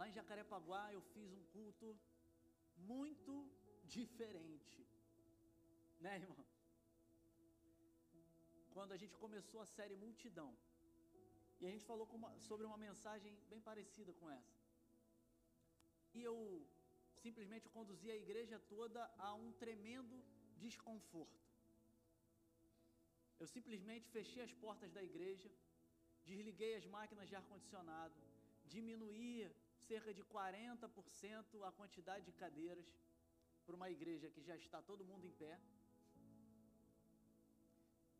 [0.00, 1.88] Lá em Jacarepaguá eu fiz um culto
[2.92, 3.32] muito
[3.96, 4.78] diferente.
[6.04, 6.44] Né, irmão?
[8.74, 10.50] Quando a gente começou a série Multidão.
[11.60, 14.56] E a gente falou uma, sobre uma mensagem bem parecida com essa.
[16.14, 16.36] E eu
[17.24, 20.16] simplesmente conduzi a igreja toda a um tremendo
[20.56, 21.38] desconforto.
[23.38, 25.50] Eu simplesmente fechei as portas da igreja,
[26.24, 28.14] desliguei as máquinas de ar-condicionado,
[28.74, 29.50] diminuí
[29.88, 32.88] cerca de 40% a quantidade de cadeiras
[33.64, 35.54] para uma igreja que já está todo mundo em pé.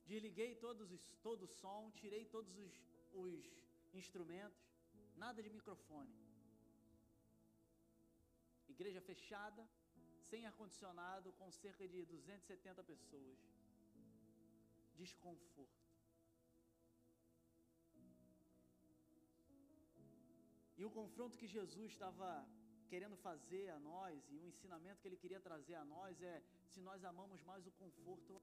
[0.06, 2.72] Desliguei todos os, todo o som, tirei todos os,
[3.12, 3.38] os
[3.92, 4.62] instrumentos,
[5.16, 6.14] nada de microfone.
[8.68, 9.68] Igreja fechada,
[10.30, 13.38] sem ar-condicionado, com cerca de 270 pessoas.
[14.96, 15.80] Desconforto.
[20.76, 22.28] E o confronto que Jesus estava
[22.88, 26.80] querendo fazer a nós e o ensinamento que ele queria trazer a nós é se
[26.80, 28.40] nós amamos mais o conforto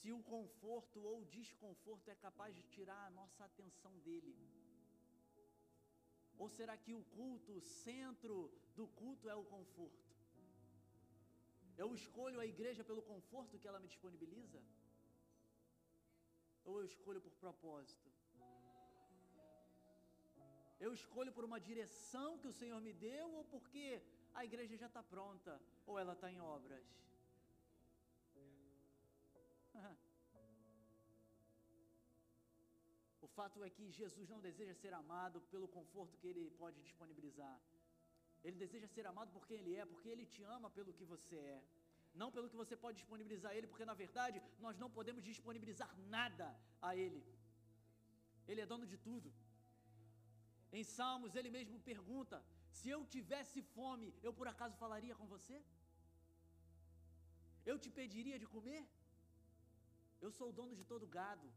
[0.00, 4.34] se o conforto ou o desconforto é capaz de tirar a nossa atenção dele.
[6.38, 8.36] Ou será que o culto, o centro
[8.74, 10.10] do culto é o conforto?
[11.82, 14.60] Eu escolho a igreja pelo conforto que ela me disponibiliza?
[16.64, 18.08] Ou eu escolho por propósito?
[20.86, 24.02] Eu escolho por uma direção que o Senhor me deu ou porque
[24.34, 26.86] a igreja já está pronta ou ela está em obras?
[33.40, 37.56] Fato é que Jesus não deseja ser amado pelo conforto que ele pode disponibilizar.
[38.44, 41.36] Ele deseja ser amado por quem ele é, porque ele te ama pelo que você
[41.56, 41.60] é.
[42.20, 45.90] Não pelo que você pode disponibilizar a ele, porque na verdade nós não podemos disponibilizar
[46.16, 46.48] nada
[46.88, 47.20] a ele.
[48.50, 49.30] Ele é dono de tudo.
[50.78, 52.38] Em Salmos ele mesmo pergunta:
[52.78, 55.58] se eu tivesse fome, eu por acaso falaria com você?
[57.70, 58.82] Eu te pediria de comer?
[60.24, 61.48] Eu sou o dono de todo gado.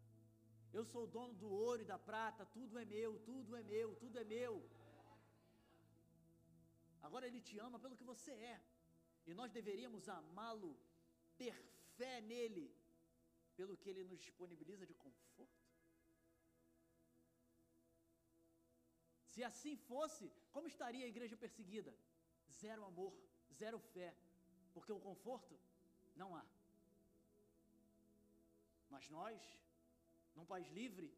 [0.78, 2.52] Eu sou o dono do ouro e da prata.
[2.58, 4.54] Tudo é meu, tudo é meu, tudo é meu.
[7.08, 8.58] Agora Ele te ama pelo que você é.
[9.28, 10.72] E nós deveríamos amá-lo,
[11.42, 11.56] ter
[11.98, 12.66] fé nele,
[13.58, 15.62] pelo que Ele nos disponibiliza de conforto.
[19.32, 21.92] Se assim fosse, como estaria a igreja perseguida?
[22.62, 23.14] Zero amor,
[23.62, 24.10] zero fé,
[24.74, 25.56] porque o conforto
[26.16, 26.46] não há.
[28.94, 29.42] Mas nós,
[30.36, 31.12] num país livre,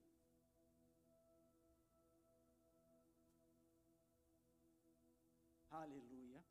[5.70, 6.44] aleluia.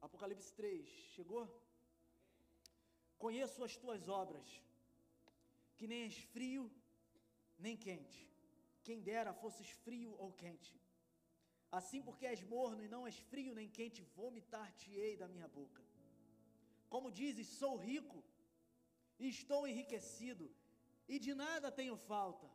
[0.00, 1.44] Apocalipse 3, chegou?
[3.18, 4.48] Conheço as tuas obras,
[5.76, 6.70] que nem és frio
[7.58, 8.28] nem quente.
[8.82, 10.74] Quem dera fosses frio ou quente.
[11.70, 15.82] Assim, porque és morno e não és frio nem quente, vomitar-te-ei da minha boca.
[16.88, 18.22] Como dizes, sou rico
[19.28, 20.50] estou enriquecido
[21.08, 22.48] e de nada tenho falta.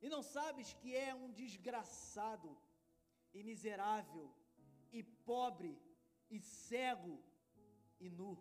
[0.00, 2.56] E não sabes que é um desgraçado
[3.32, 4.30] e miserável
[4.92, 5.80] e pobre
[6.28, 7.22] e cego
[8.00, 8.36] e nu.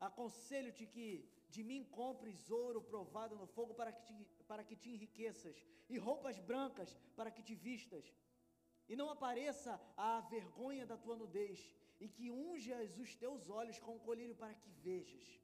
[0.00, 4.90] Aconselho-te que de mim compres ouro provado no fogo para que, te, para que te
[4.90, 5.56] enriqueças,
[5.88, 8.14] e roupas brancas para que te vistas,
[8.88, 13.96] e não apareça a vergonha da tua nudez, e que unjas os teus olhos com
[13.96, 15.41] o colírio para que vejas.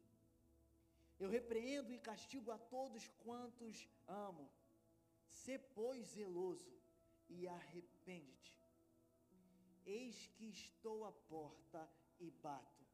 [1.19, 4.49] Eu repreendo e castigo a todos quantos amo.
[5.27, 6.73] Sê, pois, zeloso
[7.29, 8.57] e arrepende-te.
[9.85, 11.89] Eis que estou à porta
[12.21, 12.87] e bato.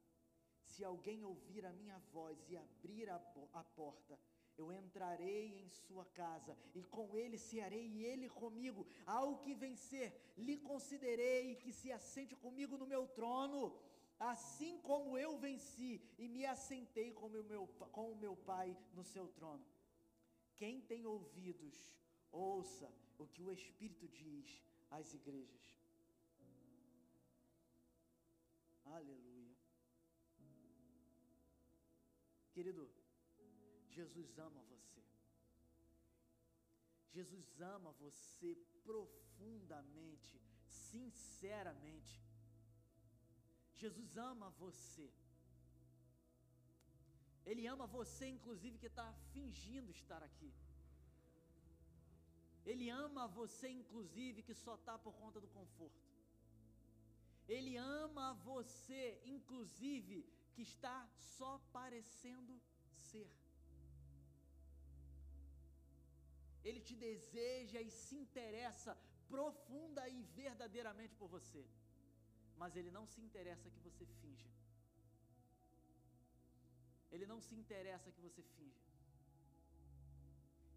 [0.62, 3.16] Se alguém ouvir a minha voz e abrir a,
[3.52, 4.18] a porta,
[4.56, 8.87] eu entrarei em sua casa e com ele cearei e ele comigo.
[9.04, 13.76] Ao que vencer, lhe considerei que se assente comigo no meu trono,
[14.32, 19.04] assim como eu venci e me assentei com o meu, com o meu Pai no
[19.04, 19.64] seu trono.
[20.56, 21.76] Quem tem ouvidos,
[22.30, 25.64] ouça o que o Espírito diz às igrejas.
[28.84, 29.56] Aleluia.
[32.52, 32.88] Querido,
[33.90, 35.02] Jesus ama você.
[37.10, 42.23] Jesus ama você profundamente, sinceramente.
[43.82, 45.08] Jesus ama você.
[47.50, 50.52] Ele ama você, inclusive, que está fingindo estar aqui.
[52.70, 56.02] Ele ama você, inclusive, que só está por conta do conforto.
[57.46, 60.16] Ele ama você, inclusive,
[60.54, 60.96] que está
[61.37, 62.54] só parecendo
[63.08, 63.28] ser.
[66.64, 68.96] Ele te deseja e se interessa
[69.28, 71.62] profunda e verdadeiramente por você.
[72.56, 74.50] Mas ele não se interessa que você finja.
[77.10, 78.85] Ele não se interessa que você finja.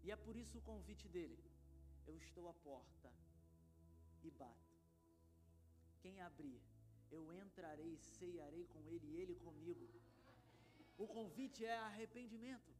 [0.04, 1.38] E é por isso o convite dele.
[2.06, 3.12] Eu estou à porta
[4.22, 4.76] e bato.
[6.00, 6.60] Quem abrir,
[7.10, 9.88] eu entrarei e ceiarei com ele e ele comigo.
[10.96, 12.72] O convite é arrependimento.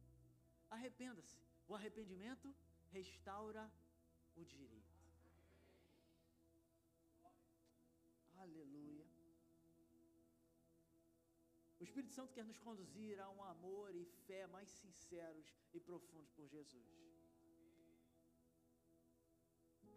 [0.69, 1.37] Arrependa-se.
[1.67, 2.55] O arrependimento
[2.91, 3.69] restaura
[4.35, 4.78] o direito.
[11.79, 16.31] O Espírito Santo quer nos conduzir a um amor e fé mais sinceros e profundos
[16.31, 16.89] por Jesus.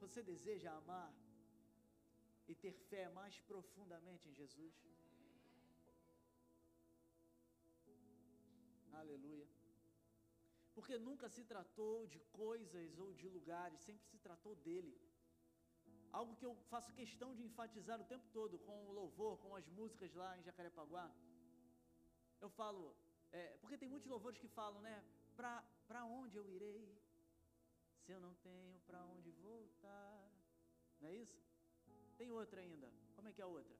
[0.02, 1.12] Você deseja amar
[2.46, 4.74] e ter fé mais profundamente em Jesus?
[8.92, 9.48] Aleluia.
[10.74, 14.96] Porque nunca se tratou de coisas ou de lugares, sempre se tratou dele.
[16.12, 19.68] Algo que eu faço questão de enfatizar o tempo todo com o louvor, com as
[19.68, 21.10] músicas lá em Jacarepaguá.
[22.44, 22.96] Eu falo,
[23.30, 25.02] é, porque tem muitos louvores que falam, né?
[25.36, 27.00] Para onde eu irei?
[28.04, 30.28] Se eu não tenho para onde voltar.
[31.00, 31.40] Não é isso?
[32.18, 32.92] Tem outra ainda.
[33.14, 33.76] Como é que é a outra?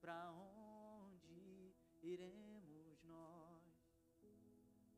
[0.00, 3.62] Para onde iremos nós?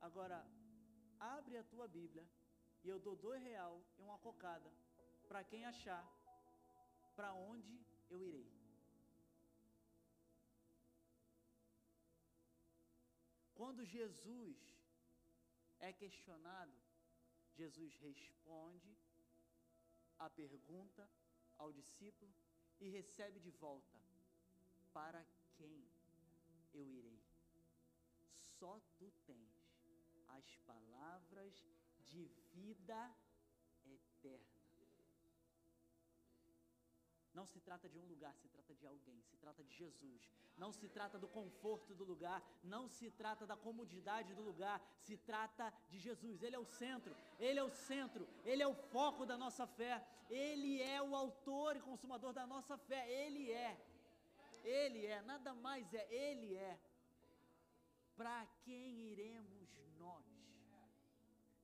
[0.02, 0.46] Agora,
[1.18, 2.26] abre a tua Bíblia
[2.84, 4.70] e eu dou dois real e uma cocada
[5.26, 6.04] para quem achar
[7.16, 8.59] para onde eu irei.
[13.61, 14.56] Quando Jesus
[15.78, 16.72] é questionado,
[17.58, 18.96] Jesus responde
[20.18, 21.06] a pergunta
[21.58, 22.32] ao discípulo
[22.80, 24.00] e recebe de volta:
[24.94, 25.22] Para
[25.58, 25.86] quem
[26.72, 27.22] eu irei?
[28.58, 29.52] Só tu tens
[30.28, 31.54] as palavras
[32.06, 33.14] de vida
[33.84, 34.49] eterna.
[37.41, 40.22] Não se trata de um lugar, se trata de alguém, se trata de Jesus.
[40.62, 45.16] Não se trata do conforto do lugar, não se trata da comodidade do lugar, se
[45.16, 46.43] trata de Jesus.
[46.43, 50.07] Ele é o centro, ele é o centro, ele é o foco da nossa fé,
[50.28, 53.72] ele é o autor e consumador da nossa fé, ele é.
[54.62, 56.78] Ele é, nada mais é, ele é.
[58.18, 59.68] Para quem iremos
[59.99, 60.26] nós?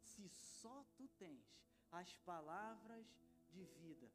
[0.01, 1.47] Se só tu tens
[1.93, 3.07] as palavras
[3.51, 4.11] de vida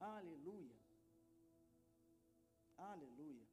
[0.00, 0.76] Aleluia.
[2.78, 3.46] Aleluia.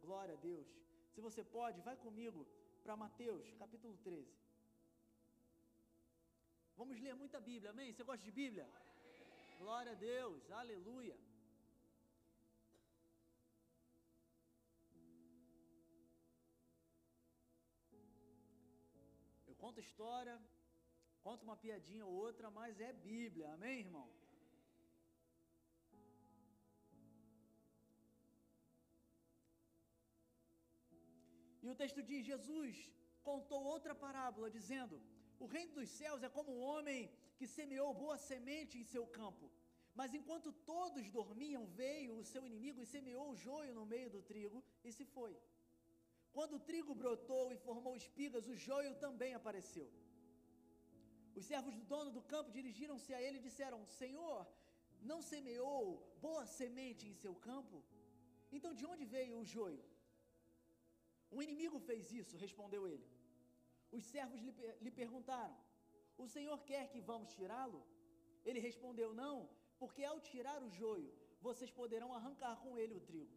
[0.00, 0.68] Glória a Deus.
[1.12, 2.46] Se você pode, vai comigo
[2.84, 4.32] para Mateus, capítulo 13.
[6.76, 7.92] Vamos ler muita Bíblia, amém?
[7.92, 8.66] Você gosta de Bíblia?
[9.58, 11.18] Glória a Deus, aleluia.
[19.48, 20.40] Eu conto história,
[21.24, 24.08] conto uma piadinha ou outra, mas é Bíblia, amém, irmão?
[31.72, 32.74] O texto diz: Jesus
[33.28, 34.96] contou outra parábola, dizendo:
[35.44, 37.00] O reino dos céus é como um homem
[37.38, 39.46] que semeou boa semente em seu campo.
[39.98, 44.20] Mas enquanto todos dormiam, veio o seu inimigo e semeou o joio no meio do
[44.30, 45.34] trigo e se foi.
[46.36, 49.88] Quando o trigo brotou e formou espigas, o joio também apareceu.
[51.38, 54.40] Os servos do dono do campo dirigiram-se a ele e disseram: Senhor,
[55.10, 55.82] não semeou
[56.26, 57.78] boa semente em seu campo?
[58.56, 59.84] Então de onde veio o joio?
[61.30, 63.06] Um inimigo fez isso, respondeu ele.
[63.96, 65.56] Os servos lhe, lhe perguntaram:
[66.16, 67.82] O senhor quer que vamos tirá-lo?
[68.44, 69.48] Ele respondeu: Não,
[69.78, 73.36] porque ao tirar o joio, vocês poderão arrancar com ele o trigo.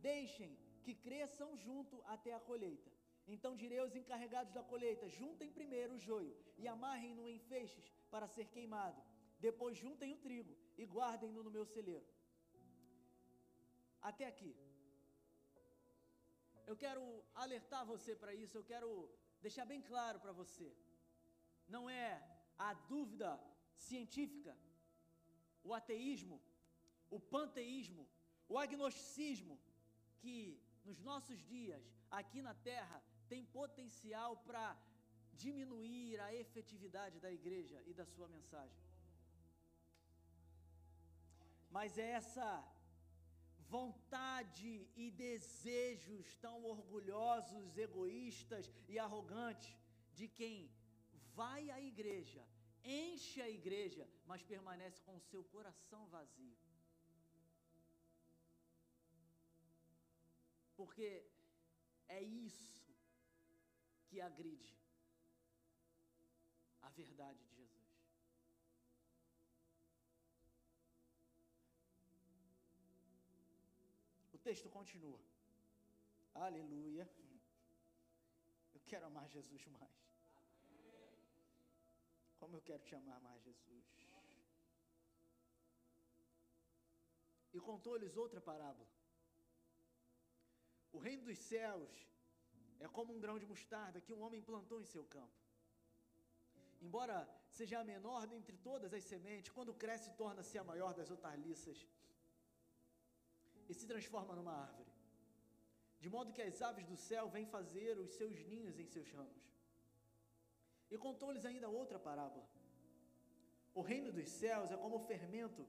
[0.00, 0.50] Deixem
[0.84, 2.90] que cresçam junto até a colheita.
[3.26, 8.26] Então direi aos encarregados da colheita: juntem primeiro o joio e amarrem-no em feixes para
[8.26, 9.00] ser queimado.
[9.38, 12.06] Depois juntem o trigo e guardem-no no meu celeiro.
[14.00, 14.52] Até aqui.
[16.66, 17.02] Eu quero
[17.34, 18.88] alertar você para isso, eu quero
[19.40, 20.68] deixar bem claro para você.
[21.68, 22.10] Não é
[22.58, 23.30] a dúvida
[23.88, 24.56] científica,
[25.64, 26.40] o ateísmo,
[27.10, 28.08] o panteísmo,
[28.48, 29.58] o agnosticismo
[30.20, 34.76] que nos nossos dias, aqui na Terra, tem potencial para
[35.32, 38.82] diminuir a efetividade da igreja e da sua mensagem.
[41.70, 42.46] Mas é essa
[43.76, 44.70] vontade
[45.02, 49.74] e desejos tão orgulhosos, egoístas e arrogantes
[50.18, 50.56] de quem
[51.38, 52.42] vai à igreja,
[52.84, 56.58] enche a igreja, mas permanece com o seu coração vazio.
[60.78, 61.08] Porque
[62.08, 62.86] é isso
[64.06, 64.74] que agride
[66.82, 67.81] a verdade de Jesus.
[74.46, 75.20] Texto continua.
[76.46, 77.04] Aleluia.
[78.74, 79.98] Eu quero amar Jesus mais.
[82.40, 83.86] Como eu quero te amar mais, Jesus.
[87.54, 88.88] E contou-lhes outra parábola.
[90.96, 91.92] O reino dos céus
[92.84, 95.40] é como um grão de mostarda que um homem plantou em seu campo.
[96.86, 97.16] Embora
[97.58, 101.86] seja a menor dentre todas as sementes, quando cresce torna-se a maior das hortaliças
[103.68, 104.92] e se transforma numa árvore.
[106.00, 109.44] De modo que as aves do céu vêm fazer os seus ninhos em seus ramos.
[110.90, 112.46] E contou-lhes ainda outra parábola.
[113.74, 115.66] O reino dos céus é como o fermento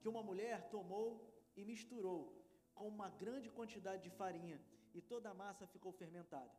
[0.00, 1.08] que uma mulher tomou
[1.56, 2.20] e misturou
[2.74, 4.60] com uma grande quantidade de farinha
[4.92, 6.54] e toda a massa ficou fermentada.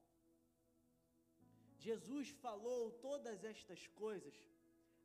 [1.77, 4.35] Jesus falou todas estas coisas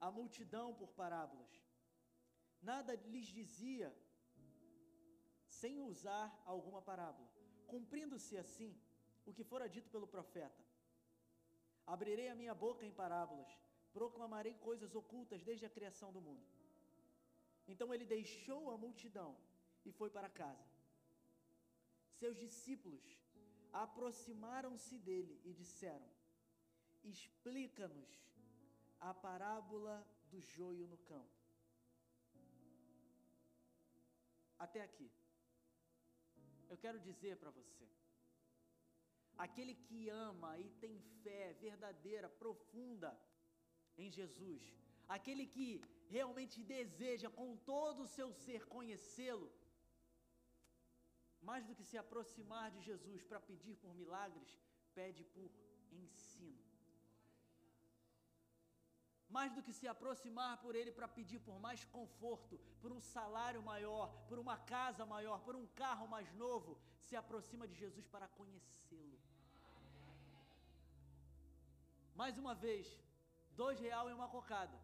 [0.00, 1.52] à multidão por parábolas.
[2.62, 3.94] Nada lhes dizia
[5.62, 7.28] sem usar alguma parábola,
[7.72, 8.70] cumprindo-se assim
[9.28, 10.62] o que fora dito pelo profeta.
[11.94, 13.50] Abrirei a minha boca em parábolas,
[13.98, 16.44] proclamarei coisas ocultas desde a criação do mundo.
[17.72, 19.30] Então ele deixou a multidão
[19.88, 20.66] e foi para casa.
[22.20, 23.06] Seus discípulos
[23.84, 26.08] aproximaram-se dele e disseram:
[27.12, 28.12] Explica-nos
[29.00, 29.96] a parábola
[30.30, 31.40] do joio no campo.
[34.58, 35.08] Até aqui.
[36.72, 37.86] Eu quero dizer para você:
[39.44, 39.98] aquele que
[40.28, 43.10] ama e tem fé verdadeira, profunda
[44.02, 44.62] em Jesus,
[45.16, 45.68] aquele que
[46.14, 49.50] realmente deseja com todo o seu ser conhecê-lo,
[51.48, 54.50] mais do que se aproximar de Jesus para pedir por milagres,
[54.98, 55.50] pede por
[56.02, 56.51] ensino.
[59.36, 63.62] Mais do que se aproximar por Ele para pedir por mais conforto, por um salário
[63.72, 66.72] maior, por uma casa maior, por um carro mais novo,
[67.06, 69.18] se aproxima de Jesus para conhecê-lo.
[72.20, 72.86] Mais uma vez,
[73.62, 74.78] dois real e uma cocada.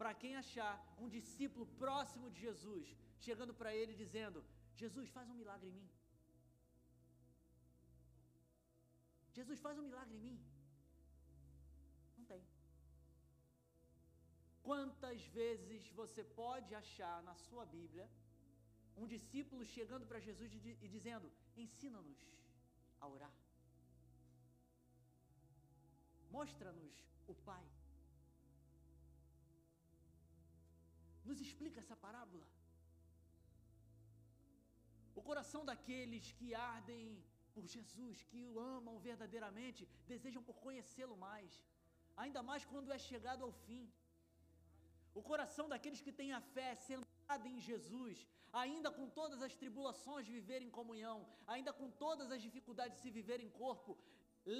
[0.00, 2.86] Para quem achar um discípulo próximo de Jesus,
[3.26, 4.44] chegando para ele dizendo:
[4.82, 5.88] Jesus, faz um milagre em mim.
[9.38, 10.38] Jesus, faz um milagre em mim.
[14.68, 18.06] Quantas vezes você pode achar na sua Bíblia
[19.00, 21.26] um discípulo chegando para Jesus e, dizendo:
[21.64, 22.20] Ensina-nos
[23.02, 23.34] a orar.
[26.36, 26.96] Mostra-nos
[27.32, 27.66] o Pai.
[31.28, 32.46] Nos explica essa parábola.
[35.20, 37.06] O coração daqueles que ardem
[37.54, 41.54] por Jesus, que o amam verdadeiramente, desejam por conhecê-lo mais,
[42.24, 43.82] ainda mais quando é chegado ao fim.
[45.18, 48.16] O coração daqueles que têm a fé sentada em Jesus,
[48.62, 51.18] ainda com todas as tribulações de viver em comunhão,
[51.54, 53.92] ainda com todas as dificuldades de se viver em corpo,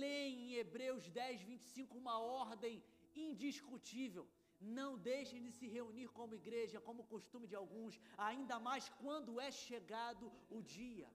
[0.02, 2.82] leem em Hebreus 10, 25 uma ordem
[3.26, 4.24] indiscutível.
[4.60, 8.00] Não deixem de se reunir como igreja, como costume de alguns,
[8.30, 11.08] ainda mais quando é chegado o dia.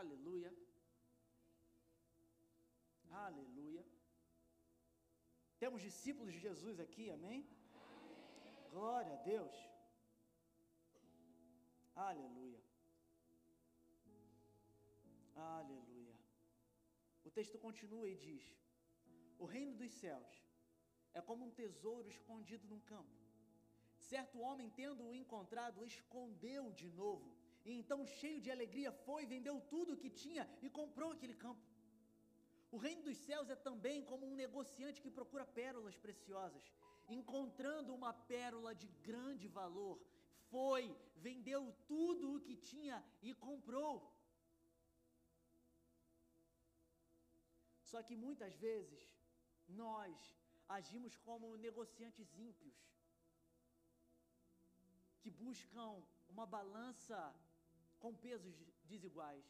[0.00, 0.52] Aleluia.
[3.24, 3.81] Aleluia.
[5.62, 7.18] Temos discípulos de Jesus aqui, amém?
[7.18, 8.70] amém?
[8.72, 9.54] Glória a Deus.
[11.94, 12.62] Aleluia.
[15.36, 16.16] Aleluia.
[17.24, 18.44] O texto continua e diz:
[19.38, 20.32] O reino dos céus
[21.14, 23.16] é como um tesouro escondido num campo.
[24.10, 27.30] Certo homem, tendo-o encontrado, escondeu de novo.
[27.64, 31.71] E então, cheio de alegria, foi, vendeu tudo o que tinha e comprou aquele campo.
[32.74, 36.64] O reino dos céus é também como um negociante que procura pérolas preciosas.
[37.18, 39.96] Encontrando uma pérola de grande valor,
[40.52, 40.84] foi,
[41.26, 42.96] vendeu tudo o que tinha
[43.28, 43.94] e comprou.
[47.90, 49.02] Só que muitas vezes
[49.68, 50.16] nós
[50.66, 52.76] agimos como negociantes ímpios,
[55.20, 57.18] que buscam uma balança
[57.98, 58.54] com pesos
[58.84, 59.44] desiguais,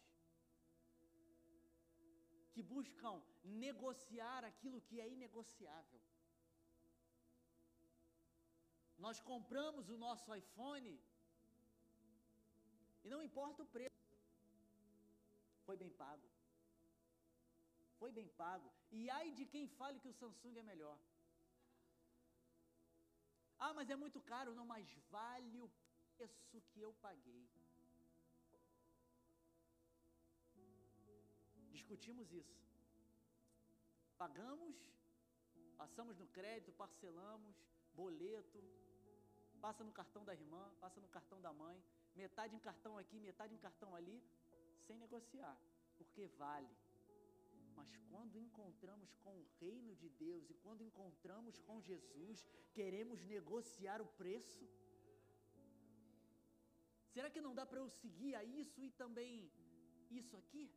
[2.52, 6.00] que buscam negociar aquilo que é inegociável.
[8.98, 10.92] Nós compramos o nosso iPhone
[13.04, 14.18] e não importa o preço,
[15.66, 16.32] foi bem pago
[18.02, 18.68] foi bem pago.
[18.98, 20.98] E ai de quem fale que o Samsung é melhor.
[23.64, 24.56] Ah, mas é muito caro.
[24.58, 25.68] Não, mas vale o
[26.16, 27.42] preço que eu paguei.
[31.82, 32.58] Discutimos isso.
[34.16, 34.76] Pagamos,
[35.76, 37.56] passamos no crédito, parcelamos,
[38.00, 38.60] boleto,
[39.64, 41.76] passa no cartão da irmã, passa no cartão da mãe,
[42.14, 44.22] metade em cartão aqui, metade em cartão ali,
[44.86, 45.56] sem negociar,
[45.96, 46.72] porque vale.
[47.78, 54.00] Mas quando encontramos com o reino de Deus e quando encontramos com Jesus, queremos negociar
[54.00, 54.68] o preço?
[57.12, 59.50] Será que não dá para eu seguir a isso e também
[60.20, 60.70] isso aqui?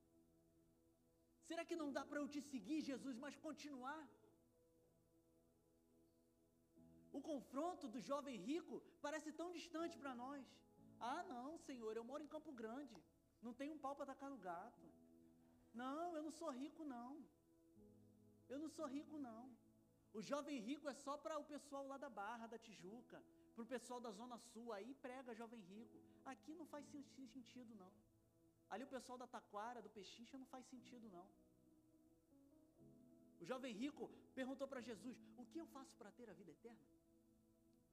[1.49, 4.03] Será que não dá para eu te seguir, Jesus, mas continuar?
[7.17, 8.75] O confronto do jovem rico
[9.05, 10.43] parece tão distante para nós.
[11.11, 12.97] Ah, não, Senhor, eu moro em Campo Grande,
[13.45, 14.85] não tenho um pau para tacar no gato.
[15.81, 17.09] Não, eu não sou rico, não.
[18.53, 19.43] Eu não sou rico, não.
[20.17, 23.21] O jovem rico é só para o pessoal lá da Barra, da Tijuca,
[23.53, 24.67] para o pessoal da Zona Sul.
[24.77, 25.97] Aí prega jovem rico.
[26.33, 26.85] Aqui não faz
[27.35, 27.91] sentido, não.
[28.69, 31.27] Ali o pessoal da taquara, do pechincha, não faz sentido, não.
[33.41, 36.87] O jovem rico perguntou para Jesus: O que eu faço para ter a vida eterna?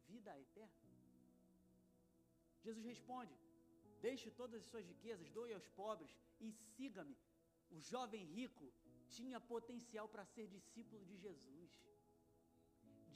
[0.08, 0.92] Vida eterna?
[2.64, 3.34] Jesus responde:
[4.00, 7.16] Deixe todas as suas riquezas, doe aos pobres e siga-me.
[7.70, 8.72] O jovem rico
[9.08, 11.70] tinha potencial para ser discípulo de Jesus.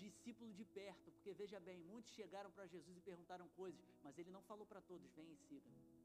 [0.04, 4.30] Discípulo de perto, porque veja bem, muitos chegaram para Jesus e perguntaram coisas, mas ele
[4.30, 5.95] não falou para todos: vem e siga-me.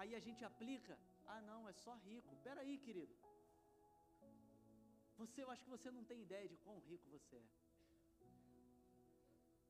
[0.00, 0.94] Aí a gente aplica,
[1.32, 2.28] ah não, é só rico.
[2.36, 3.14] Espera aí, querido.
[5.20, 7.48] Você, eu acho que você não tem ideia de quão rico você é.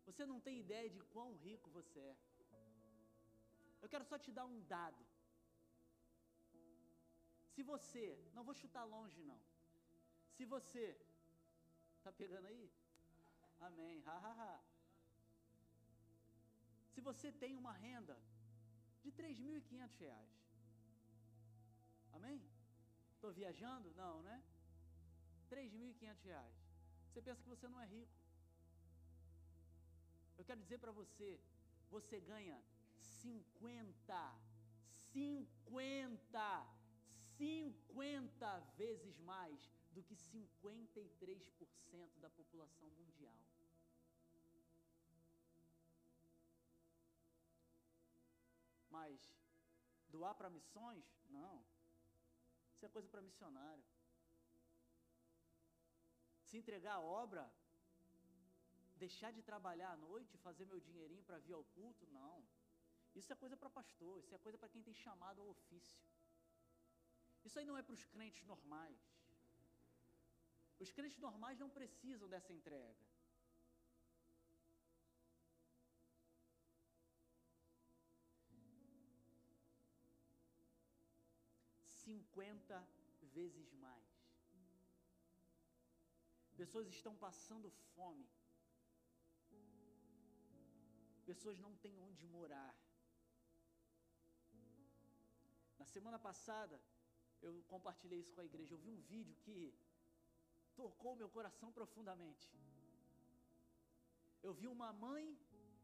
[0.08, 2.16] Você não tem ideia de quão rico você é.
[3.82, 5.04] Eu quero só te dar um dado.
[7.54, 9.40] Se você, não vou chutar longe não.
[10.36, 10.84] Se você,
[12.04, 12.64] tá pegando aí?
[13.68, 13.96] Amém.
[14.06, 14.54] Ha, ha, ha.
[16.92, 18.16] Se você tem uma renda
[19.02, 20.30] de 3.500 reais.
[22.12, 22.42] Amém?
[23.14, 23.92] Estou viajando?
[23.94, 24.42] Não, né?
[25.50, 26.54] 3.500 reais.
[27.08, 28.12] Você pensa que você não é rico.
[30.38, 31.40] Eu quero dizer para você,
[31.90, 32.62] você ganha
[33.00, 34.38] 50,
[35.12, 36.66] 50,
[37.36, 43.34] 50 vezes mais do que 53% da população mundial.
[48.90, 49.18] Mas
[50.08, 51.04] doar para missões?
[51.28, 51.64] Não.
[52.74, 53.84] Isso é coisa para missionário.
[56.46, 57.44] Se entregar a obra,
[58.96, 62.06] deixar de trabalhar à noite, fazer meu dinheirinho para vir ao culto?
[62.08, 62.38] Não.
[63.14, 66.00] Isso é coisa para pastor, isso é coisa para quem tem chamado ao ofício.
[67.44, 69.00] Isso aí não é para os crentes normais.
[70.78, 73.09] Os crentes normais não precisam dessa entrega.
[82.10, 82.76] Cinquenta
[83.36, 84.08] vezes mais.
[86.60, 88.28] Pessoas estão passando fome.
[91.30, 92.72] Pessoas não têm onde morar.
[95.78, 96.80] Na semana passada,
[97.46, 98.74] eu compartilhei isso com a igreja.
[98.74, 99.56] Eu vi um vídeo que
[100.74, 102.48] tocou meu coração profundamente.
[104.42, 105.24] Eu vi uma mãe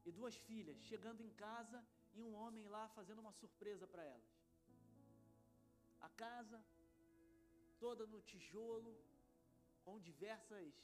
[0.05, 1.79] e duas filhas chegando em casa
[2.15, 4.36] e um homem lá fazendo uma surpresa para elas.
[6.07, 6.59] A casa
[7.85, 8.93] toda no tijolo,
[9.85, 10.75] com diversas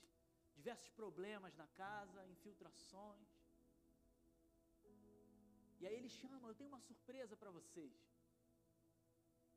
[0.56, 3.28] diversos problemas na casa, infiltrações.
[5.80, 7.94] E aí ele chama, eu tenho uma surpresa para vocês.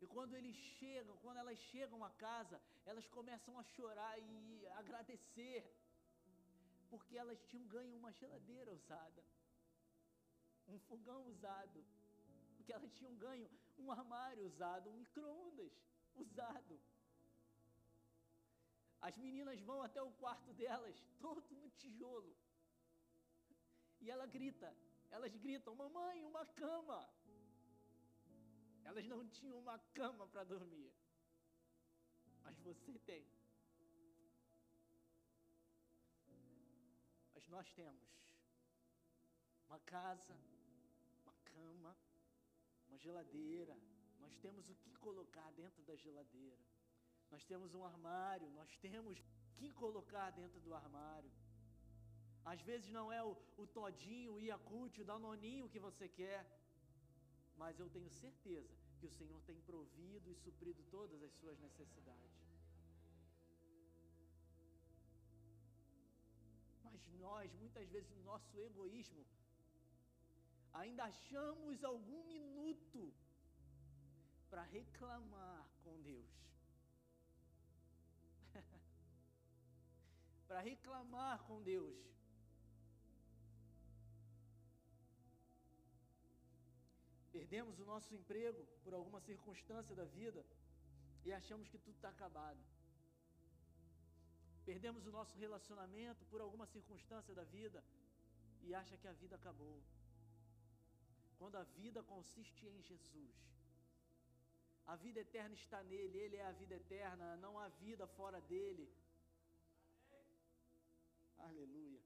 [0.01, 5.59] E quando eles chegam, quando elas chegam à casa, elas começam a chorar e agradecer,
[6.89, 9.23] porque elas tinham ganho uma geladeira usada,
[10.67, 11.85] um fogão usado,
[12.55, 13.47] porque elas tinham ganho
[13.77, 15.71] um armário usado, um micro-ondas
[16.15, 16.79] usado.
[19.01, 22.35] As meninas vão até o quarto delas, todo no tijolo.
[24.01, 24.75] E ela grita,
[25.11, 27.07] elas gritam: Mamãe, uma cama.
[28.83, 30.91] Elas não tinham uma cama para dormir.
[32.43, 33.25] Mas você tem.
[37.33, 38.15] Mas nós temos
[39.67, 40.35] uma casa,
[41.23, 41.97] uma cama,
[42.95, 43.75] uma geladeira.
[44.23, 46.57] Nós temos o que colocar dentro da geladeira.
[47.29, 51.31] Nós temos um armário, nós temos o que colocar dentro do armário.
[52.53, 56.41] Às vezes não é o, o todinho, o Yakult, o danoninho que você quer
[57.57, 62.33] mas eu tenho certeza que o Senhor tem provido e suprido todas as suas necessidades.
[66.83, 69.25] Mas nós, muitas vezes, no nosso egoísmo,
[70.81, 73.01] ainda achamos algum minuto
[74.49, 76.31] para reclamar com Deus.
[80.47, 81.97] para reclamar com Deus.
[87.31, 90.45] Perdemos o nosso emprego por alguma circunstância da vida
[91.25, 92.61] e achamos que tudo está acabado.
[94.65, 97.83] Perdemos o nosso relacionamento por alguma circunstância da vida
[98.63, 99.77] e acha que a vida acabou.
[101.39, 103.35] Quando a vida consiste em Jesus.
[104.87, 108.87] A vida eterna está nele, ele é a vida eterna, não há vida fora dele.
[111.37, 112.01] Aleluia.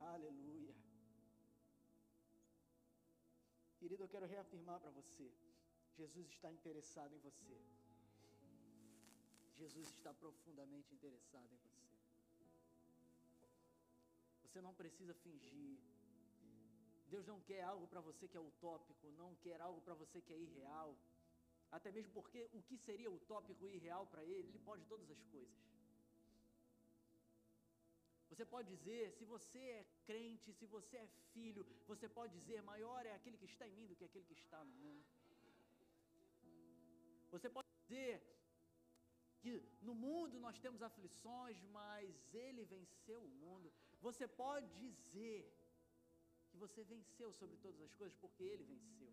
[0.00, 0.74] Aleluia.
[3.78, 5.30] Querido, eu quero reafirmar para você:
[5.96, 7.58] Jesus está interessado em você.
[9.56, 11.99] Jesus está profundamente interessado em você.
[14.50, 15.78] Você não precisa fingir.
[17.08, 20.32] Deus não quer algo para você que é utópico, não quer algo para você que
[20.32, 20.90] é irreal.
[21.70, 25.22] Até mesmo porque o que seria utópico e irreal para Ele, Ele pode todas as
[25.34, 25.54] coisas.
[28.30, 33.06] Você pode dizer, se você é crente, se você é filho, você pode dizer, maior
[33.06, 35.04] é aquele que está em mim do que aquele que está no mundo.
[37.30, 38.20] Você pode dizer
[39.42, 43.72] que no mundo nós temos aflições, mas Ele venceu o mundo.
[44.06, 45.38] Você pode dizer
[46.50, 49.12] que você venceu sobre todas as coisas porque Ele venceu.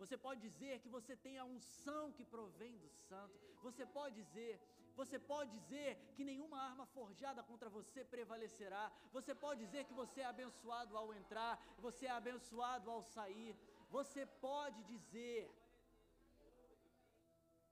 [0.00, 3.36] Você pode dizer que você tem a unção que provém do Santo.
[3.66, 4.52] Você pode dizer,
[5.00, 8.84] você pode dizer que nenhuma arma forjada contra você prevalecerá.
[9.16, 11.52] Você pode dizer que você é abençoado ao entrar,
[11.86, 13.56] você é abençoado ao sair.
[13.96, 15.50] Você pode dizer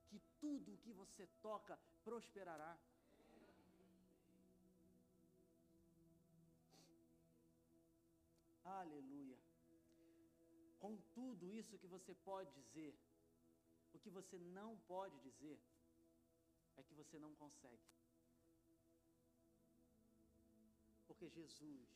[0.09, 2.77] que tudo o que você toca prosperará.
[8.87, 9.37] Aleluia.
[10.79, 12.95] Com tudo isso que você pode dizer,
[13.93, 15.59] o que você não pode dizer
[16.77, 17.89] é que você não consegue.
[21.09, 21.89] Porque Jesus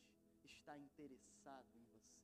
[0.43, 2.21] está interessado em você.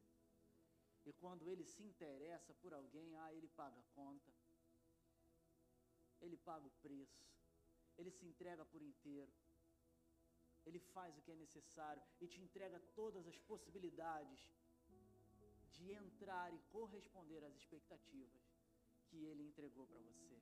[1.06, 4.34] E quando ele se interessa por alguém, ah, ele paga a conta.
[6.20, 7.26] Ele paga o preço.
[7.98, 9.32] Ele se entrega por inteiro.
[10.68, 14.40] Ele faz o que é necessário e te entrega todas as possibilidades
[15.76, 18.42] de entrar e corresponder às expectativas
[19.08, 20.36] que ele entregou para você.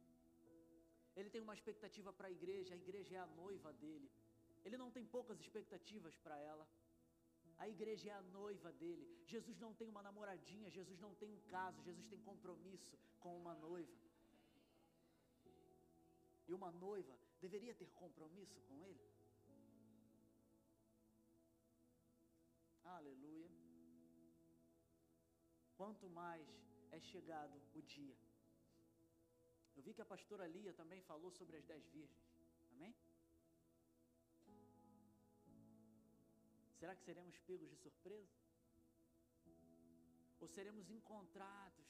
[1.15, 4.09] Ele tem uma expectativa para a igreja, a igreja é a noiva dele.
[4.65, 6.67] Ele não tem poucas expectativas para ela.
[7.57, 9.05] A igreja é a noiva dele.
[9.33, 13.55] Jesus não tem uma namoradinha, Jesus não tem um caso, Jesus tem compromisso com uma
[13.55, 13.97] noiva.
[16.47, 19.14] E uma noiva deveria ter compromisso com ele?
[25.77, 26.47] Quanto mais
[26.91, 28.17] é chegado o dia.
[29.75, 32.25] Eu vi que a pastora Lia também falou sobre as dez virgens.
[32.71, 32.95] Amém?
[36.79, 38.37] Será que seremos pegos de surpresa?
[40.39, 41.89] Ou seremos encontrados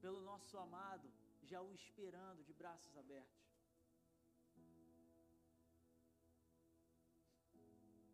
[0.00, 1.08] pelo nosso amado,
[1.42, 3.44] já o esperando de braços abertos?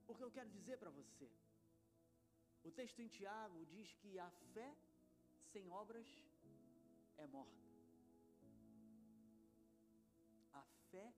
[0.06, 1.30] Porque eu quero dizer para você,
[2.64, 4.74] o texto em Tiago diz que a fé
[5.52, 6.06] sem obras
[7.16, 7.68] é morta.
[10.52, 11.12] A fé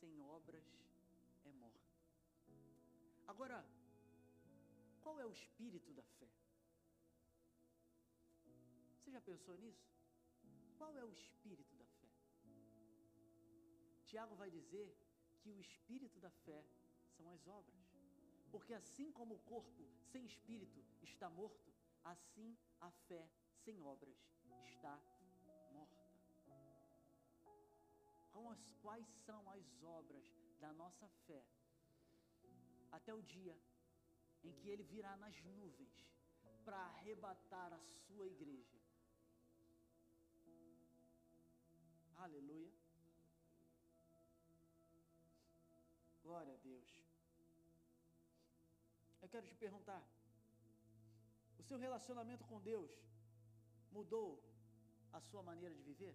[0.00, 0.64] sem obras
[1.44, 1.80] é morta.
[3.26, 3.64] Agora,
[5.02, 6.28] qual é o espírito da fé?
[8.98, 9.86] Você já pensou nisso?
[10.78, 12.08] Qual é o espírito da fé?
[14.06, 14.96] Tiago vai dizer
[15.40, 16.64] que o espírito da fé
[17.16, 17.83] são as obras.
[18.54, 21.72] Porque assim como o corpo sem espírito está morto,
[22.04, 23.28] assim a fé
[23.64, 24.16] sem obras
[24.68, 24.96] está
[25.72, 26.04] morta.
[28.80, 30.24] Quais são as obras
[30.60, 31.44] da nossa fé
[32.92, 33.58] até o dia
[34.44, 36.06] em que ele virá nas nuvens
[36.64, 38.78] para arrebatar a sua igreja?
[42.18, 42.72] Aleluia.
[46.22, 47.03] Glória a Deus.
[49.34, 50.00] Quero te perguntar:
[51.60, 52.92] o seu relacionamento com Deus
[53.96, 54.28] mudou
[55.12, 56.14] a sua maneira de viver?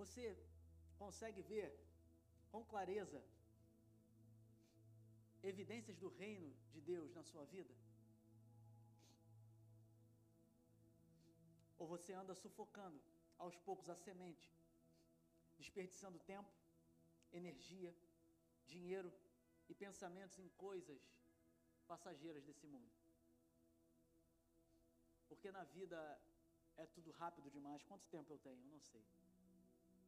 [0.00, 0.24] Você
[0.98, 1.70] consegue ver
[2.50, 3.22] com clareza
[5.52, 7.74] evidências do reino de Deus na sua vida?
[11.78, 13.00] Ou você anda sufocando
[13.38, 14.57] aos poucos a semente
[15.58, 16.50] desperdiçando tempo,
[17.32, 17.94] energia,
[18.66, 19.12] dinheiro
[19.68, 21.00] e pensamentos em coisas
[21.86, 22.90] passageiras desse mundo.
[25.28, 25.98] Porque na vida
[26.76, 27.82] é tudo rápido demais.
[27.82, 28.62] Quanto tempo eu tenho?
[28.62, 29.04] Eu não sei.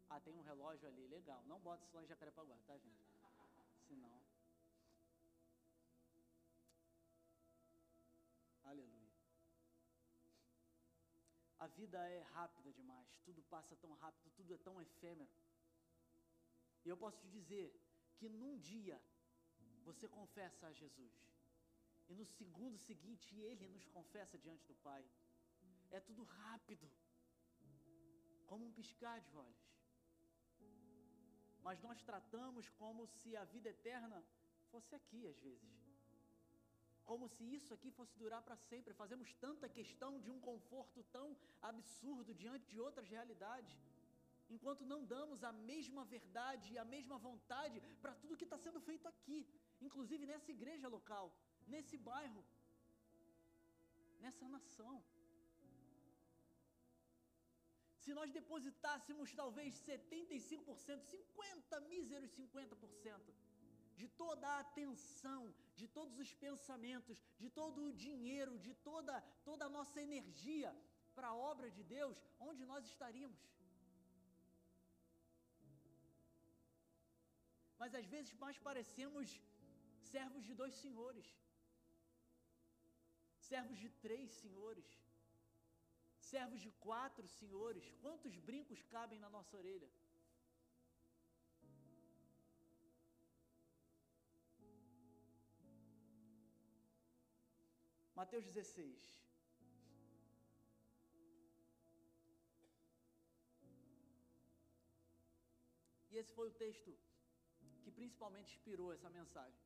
[0.08, 1.42] Ah, tem um relógio ali, legal.
[1.46, 3.04] Não bota isso lá em Jacarepaguá, tá, gente?
[3.86, 4.20] Senão.
[8.64, 8.99] Aleluia.
[11.64, 15.30] A vida é rápida demais, tudo passa tão rápido, tudo é tão efêmero.
[16.84, 17.68] E eu posso te dizer
[18.16, 19.00] que num dia
[19.84, 21.12] você confessa a Jesus,
[22.08, 25.04] e no segundo seguinte ele nos confessa diante do Pai.
[25.90, 26.90] É tudo rápido,
[28.46, 29.70] como um piscar de olhos.
[31.62, 34.24] Mas nós tratamos como se a vida eterna
[34.70, 35.79] fosse aqui às vezes.
[37.10, 38.98] Como se isso aqui fosse durar para sempre.
[39.02, 41.28] Fazemos tanta questão de um conforto tão
[41.70, 43.78] absurdo diante de outras realidades,
[44.54, 48.80] enquanto não damos a mesma verdade e a mesma vontade para tudo que está sendo
[48.88, 49.38] feito aqui,
[49.86, 51.26] inclusive nessa igreja local,
[51.74, 52.42] nesse bairro,
[54.24, 54.94] nessa nação.
[58.04, 63.34] Se nós depositássemos talvez 75%, 50, míseros 50%,
[64.00, 65.42] de toda a atenção,
[65.80, 69.14] de todos os pensamentos, de todo o dinheiro, de toda,
[69.48, 70.70] toda a nossa energia
[71.16, 72.16] para a obra de Deus,
[72.48, 73.40] onde nós estaríamos?
[77.80, 79.28] Mas às vezes mais parecemos
[80.14, 81.28] servos de dois senhores,
[83.50, 84.88] servos de três senhores,
[86.32, 87.86] servos de quatro senhores.
[88.02, 89.90] Quantos brincos cabem na nossa orelha?
[98.20, 99.02] Mateus 16.
[106.10, 106.90] E esse foi o texto
[107.82, 109.62] que principalmente inspirou essa mensagem.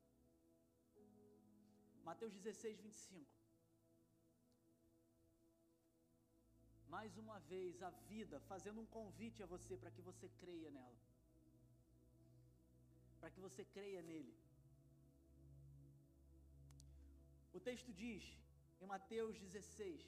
[2.09, 3.25] Mateus 16, 25.
[6.95, 11.01] Mais uma vez, a vida fazendo um convite a você para que você creia nela.
[13.19, 14.33] Para que você creia nele.
[17.57, 18.23] O texto diz:
[18.81, 20.01] em Mateus 16,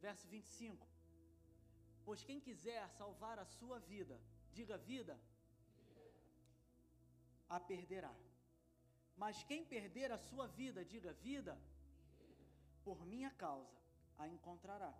[0.00, 0.86] verso 25:
[2.04, 4.20] Pois quem quiser salvar a sua vida,
[4.52, 5.18] diga vida,
[7.48, 8.14] a perderá.
[9.16, 11.58] Mas quem perder a sua vida, diga vida,
[12.84, 13.78] por minha causa
[14.18, 14.92] a encontrará.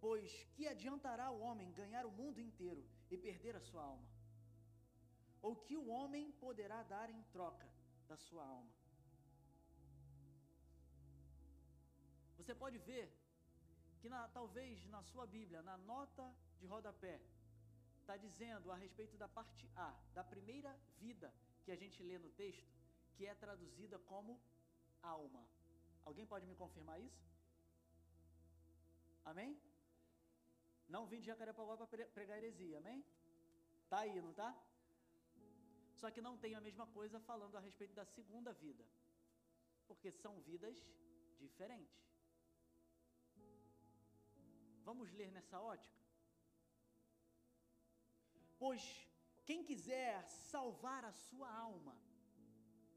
[0.00, 4.08] Pois que adiantará o homem ganhar o mundo inteiro e perder a sua alma?
[5.40, 7.68] Ou que o homem poderá dar em troca
[8.06, 8.85] da sua alma?
[12.46, 13.04] Você pode ver
[14.00, 16.24] que na, talvez na sua Bíblia, na nota
[16.60, 17.20] de rodapé,
[18.00, 21.34] está dizendo a respeito da parte A, da primeira vida
[21.64, 22.72] que a gente lê no texto,
[23.16, 24.40] que é traduzida como
[25.02, 25.42] alma.
[26.04, 27.20] Alguém pode me confirmar isso?
[29.24, 29.60] Amém?
[30.88, 33.04] Não vim de Jacarepaguá para pregar heresia, amém?
[33.90, 34.56] Tá aí, não tá?
[35.96, 38.84] Só que não tem a mesma coisa falando a respeito da segunda vida.
[39.88, 40.76] Porque são vidas
[41.40, 42.06] diferentes.
[44.96, 45.94] Vamos ler nessa ótica?
[48.58, 48.82] Pois
[49.44, 51.94] quem quiser salvar a sua alma,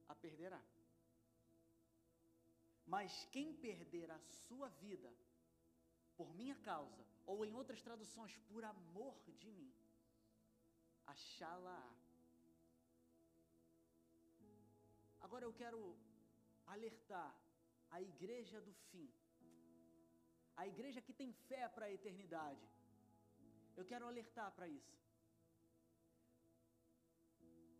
[0.07, 0.61] a perderá.
[2.85, 5.13] Mas quem perder a sua vida,
[6.15, 9.69] por minha causa, ou em outras traduções, por amor de mim,
[11.05, 11.83] achá-la.
[15.19, 15.81] Agora eu quero
[16.65, 17.35] alertar
[17.91, 19.18] a igreja do fim
[20.59, 22.65] a igreja que tem fé para a eternidade.
[23.79, 24.95] Eu quero alertar para isso.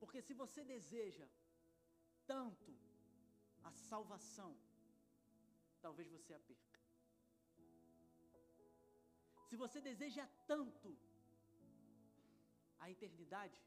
[0.02, 1.28] Porque se você deseja
[2.32, 2.72] tanto
[3.70, 4.52] a salvação,
[5.86, 6.80] talvez você a perca.
[9.50, 10.92] Se você deseja tanto
[12.84, 13.60] a eternidade,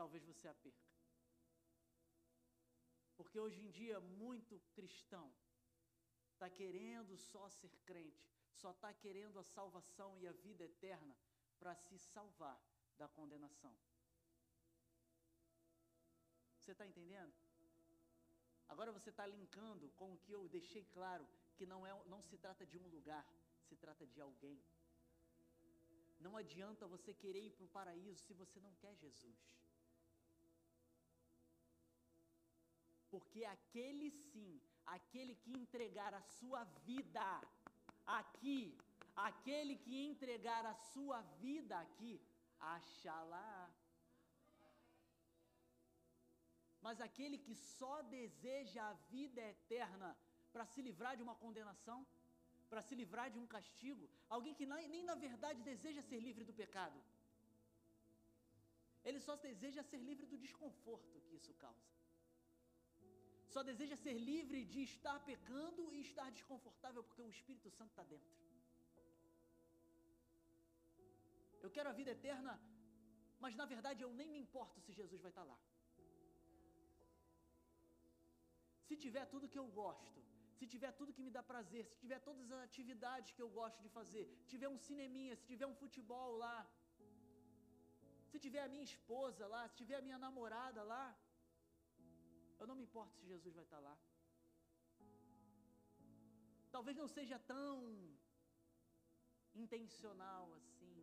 [0.00, 0.88] talvez você a perca.
[3.18, 5.26] Porque hoje em dia, muito cristão
[6.38, 8.24] está querendo só ser crente,
[8.60, 11.14] só está querendo a salvação e a vida eterna
[11.58, 12.56] para se salvar
[12.96, 13.74] da condenação.
[16.60, 17.34] Você está entendendo?
[18.68, 21.26] Agora você está linkando com o que eu deixei claro,
[21.56, 23.26] que não, é, não se trata de um lugar,
[23.68, 24.62] se trata de alguém.
[26.20, 29.40] Não adianta você querer ir para o paraíso se você não quer Jesus.
[33.10, 34.60] Porque aquele sim
[34.96, 37.26] aquele que entregar a sua vida
[38.20, 38.60] aqui,
[39.30, 42.14] aquele que entregar a sua vida aqui,
[42.76, 43.70] achará.
[46.86, 50.16] Mas aquele que só deseja a vida eterna
[50.52, 51.98] para se livrar de uma condenação,
[52.70, 56.44] para se livrar de um castigo, alguém que nem, nem na verdade deseja ser livre
[56.44, 56.98] do pecado,
[59.04, 61.97] ele só deseja ser livre do desconforto que isso causa
[63.54, 68.04] só deseja ser livre de estar pecando e estar desconfortável porque o Espírito Santo está
[68.14, 68.34] dentro.
[71.64, 72.52] Eu quero a vida eterna,
[73.44, 75.58] mas na verdade eu nem me importo se Jesus vai estar lá.
[78.86, 80.20] Se tiver tudo que eu gosto,
[80.58, 83.80] se tiver tudo que me dá prazer, se tiver todas as atividades que eu gosto
[83.84, 86.58] de fazer, se tiver um cineminha, se tiver um futebol lá,
[88.30, 91.04] se tiver a minha esposa lá, se tiver a minha namorada lá,
[92.58, 93.96] eu não me importo se Jesus vai estar lá.
[96.70, 97.68] talvez não seja tão
[99.54, 100.96] intencional assim,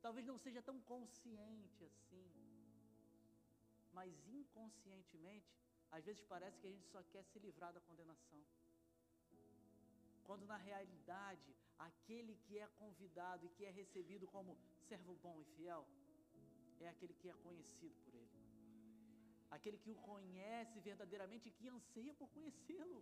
[0.00, 2.26] talvez não seja tão consciente assim,
[3.92, 5.50] mas inconscientemente,
[5.90, 8.42] às vezes parece que a gente só quer se livrar da condenação.
[10.24, 14.56] Quando na realidade, aquele que é convidado e que é recebido como
[14.88, 15.86] servo bom e fiel,
[16.80, 18.11] é aquele que é conhecido por.
[19.56, 23.00] Aquele que o conhece verdadeiramente e que anseia por conhecê-lo.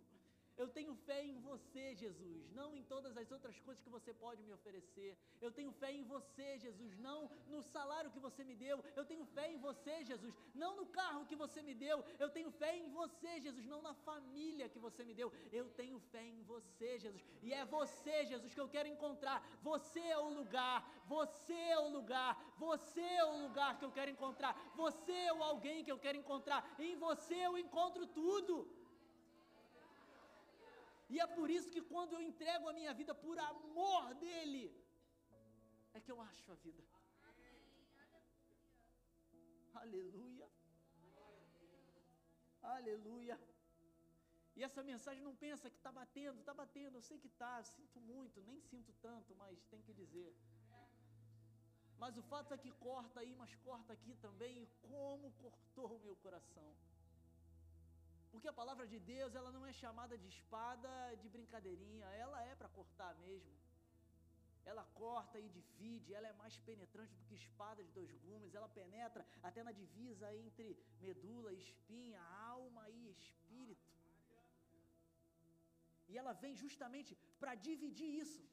[0.61, 4.41] Eu tenho fé em você, Jesus, não em todas as outras coisas que você pode
[4.47, 5.11] me oferecer.
[5.45, 7.19] Eu tenho fé em você, Jesus, não
[7.53, 8.77] no salário que você me deu.
[8.99, 10.33] Eu tenho fé em você, Jesus,
[10.63, 11.97] não no carro que você me deu.
[12.23, 15.29] Eu tenho fé em você, Jesus, não na família que você me deu.
[15.51, 17.23] Eu tenho fé em você, Jesus.
[17.41, 19.39] E é você, Jesus, que eu quero encontrar.
[19.63, 24.11] Você é o lugar, você é o lugar, você é o lugar que eu quero
[24.11, 24.53] encontrar.
[24.83, 26.61] Você é o alguém que eu quero encontrar.
[26.77, 28.55] Em você eu encontro tudo.
[31.13, 34.63] E é por isso que quando eu entrego a minha vida por amor dele,
[35.95, 36.83] é que eu acho a vida.
[39.81, 40.47] Aleluia.
[42.75, 43.37] Aleluia.
[44.55, 47.99] E essa mensagem não pensa que está batendo, está batendo, eu sei que está, sinto
[48.11, 50.31] muito, nem sinto tanto, mas tem que dizer.
[52.01, 56.03] Mas o fato é que corta aí, mas corta aqui também, e como cortou o
[56.05, 56.69] meu coração.
[58.31, 62.55] Porque a palavra de Deus, ela não é chamada de espada de brincadeirinha, ela é
[62.55, 63.53] para cortar mesmo.
[64.71, 68.69] Ela corta e divide, ela é mais penetrante do que espada de dois gumes, ela
[68.79, 70.67] penetra até na divisa entre
[71.07, 72.21] medula, espinha,
[72.53, 73.89] alma e espírito.
[76.11, 77.11] E ela vem justamente
[77.41, 78.43] para dividir isso.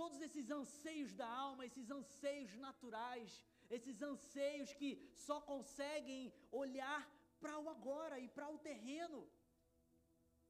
[0.00, 3.32] Todos esses anseios da alma, esses anseios naturais,
[3.76, 4.90] esses anseios que
[5.26, 7.00] só conseguem olhar
[7.44, 9.20] para o agora e para o terreno.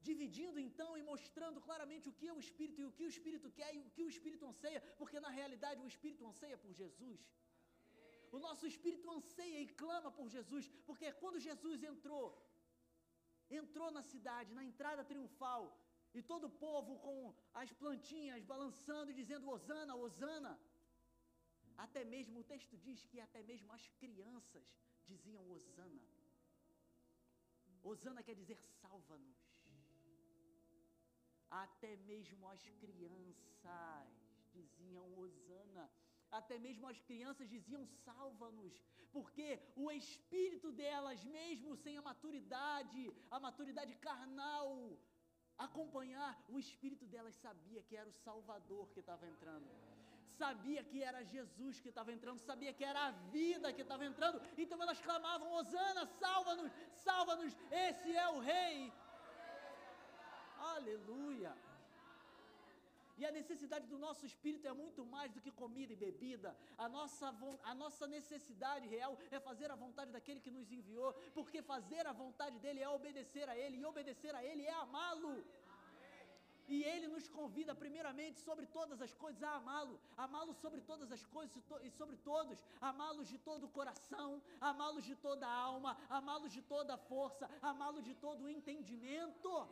[0.07, 3.47] Dividindo então e mostrando claramente o que é o Espírito e o que o Espírito
[3.59, 7.21] quer e o que o Espírito anseia, porque na realidade o Espírito anseia por Jesus.
[8.35, 12.25] O nosso Espírito anseia e clama por Jesus, porque quando Jesus entrou,
[13.61, 15.63] entrou na cidade, na entrada triunfal,
[16.17, 17.17] e todo o povo com
[17.61, 20.53] as plantinhas balançando e dizendo: Osana, Osana.
[21.85, 24.67] Até mesmo, o texto diz que até mesmo as crianças
[25.09, 26.03] diziam Osana.
[27.91, 29.39] Osana quer dizer salva-nos.
[31.49, 34.07] Até mesmo as crianças
[34.53, 35.85] diziam Osana.
[36.31, 38.73] Até mesmo as crianças diziam salva-nos,
[39.13, 44.67] porque o espírito delas, mesmo sem a maturidade, a maturidade carnal,
[45.57, 49.69] acompanhar, o espírito delas sabia que era o Salvador que estava entrando
[50.39, 54.41] sabia que era Jesus que estava entrando, sabia que era a vida que estava entrando,
[54.63, 56.71] então elas clamavam: Osana, salva-nos,
[57.07, 57.53] salva-nos,
[57.87, 58.77] esse é o Rei.
[60.73, 61.53] Aleluia.
[63.19, 66.49] E a necessidade do nosso espírito é muito mais do que comida e bebida.
[66.77, 67.27] A nossa,
[67.71, 72.11] a nossa necessidade real é fazer a vontade daquele que nos enviou, porque fazer a
[72.23, 75.35] vontade dele é obedecer a ele, e obedecer a ele é amá-lo.
[76.67, 81.23] E Ele nos convida, primeiramente, sobre todas as coisas, a amá-lo, amá-lo sobre todas as
[81.25, 86.51] coisas e sobre todos, amá-los de todo o coração, amá-los de toda a alma, amá-los
[86.51, 89.67] de toda a força, amá-lo de todo o entendimento.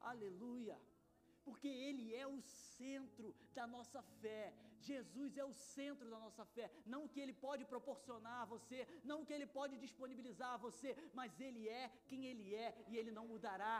[0.00, 0.78] Aleluia
[1.44, 4.52] porque Ele é o centro da nossa fé.
[4.90, 6.66] Jesus é o centro da nossa fé.
[6.92, 8.80] Não o que Ele pode proporcionar a você,
[9.10, 12.96] não o que Ele pode disponibilizar a você, mas Ele é quem Ele é e
[13.00, 13.76] Ele não mudará.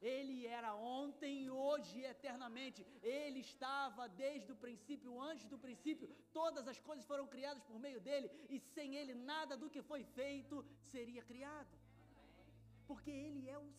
[0.00, 2.86] Ele era ontem, hoje e eternamente.
[3.02, 6.08] Ele estava desde o princípio, antes do princípio.
[6.32, 10.02] Todas as coisas foram criadas por meio dele, e sem ele nada do que foi
[10.04, 11.78] feito seria criado.
[12.86, 13.70] Porque ele é o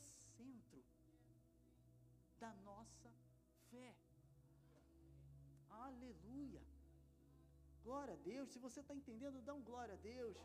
[7.92, 8.50] Glória a Deus.
[8.50, 10.38] Se você está entendendo, dá um glória a Deus.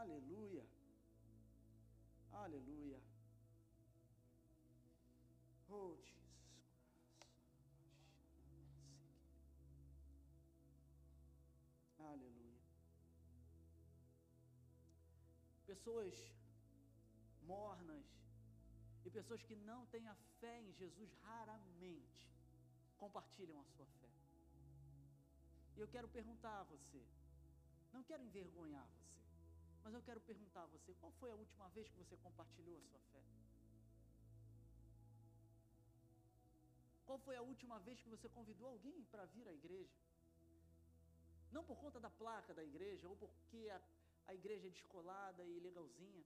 [0.00, 0.64] Aleluia.
[2.42, 3.00] Aleluia.
[5.68, 6.22] Oh, Jesus.
[11.98, 12.62] Aleluia.
[15.66, 16.14] Pessoas
[17.42, 18.06] mornas,
[19.04, 22.30] e pessoas que não têm a fé em Jesus raramente
[22.96, 24.12] compartilham a sua fé.
[25.76, 27.02] E eu quero perguntar a você,
[27.92, 29.22] não quero envergonhar você,
[29.82, 32.82] mas eu quero perguntar a você: qual foi a última vez que você compartilhou a
[32.90, 33.22] sua fé?
[37.06, 39.98] Qual foi a última vez que você convidou alguém para vir à igreja?
[41.50, 43.80] Não por conta da placa da igreja ou porque a,
[44.28, 46.24] a igreja é descolada e legalzinha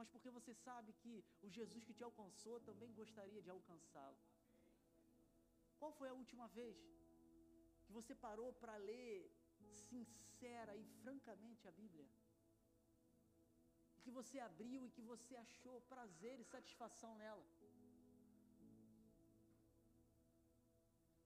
[0.00, 4.16] mas porque você sabe que o Jesus que te alcançou também gostaria de alcançá-lo.
[5.78, 6.78] Qual foi a última vez
[7.90, 9.14] que você parou para ler
[9.88, 12.06] sincera e francamente a Bíblia?
[14.02, 17.44] Que você abriu e que você achou prazer e satisfação nela?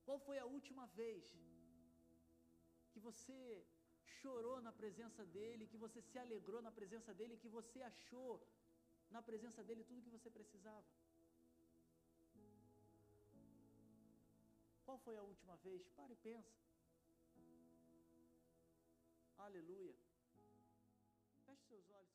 [0.07, 1.23] Qual foi a última vez
[2.93, 3.39] que você
[4.23, 8.33] chorou na presença dele, que você se alegrou na presença dele, que você achou
[9.17, 10.87] na presença dele tudo que você precisava?
[14.85, 15.89] Qual foi a última vez?
[15.97, 16.53] Pare e pensa.
[19.39, 19.95] Aleluia.
[21.47, 22.14] Feche seus olhos.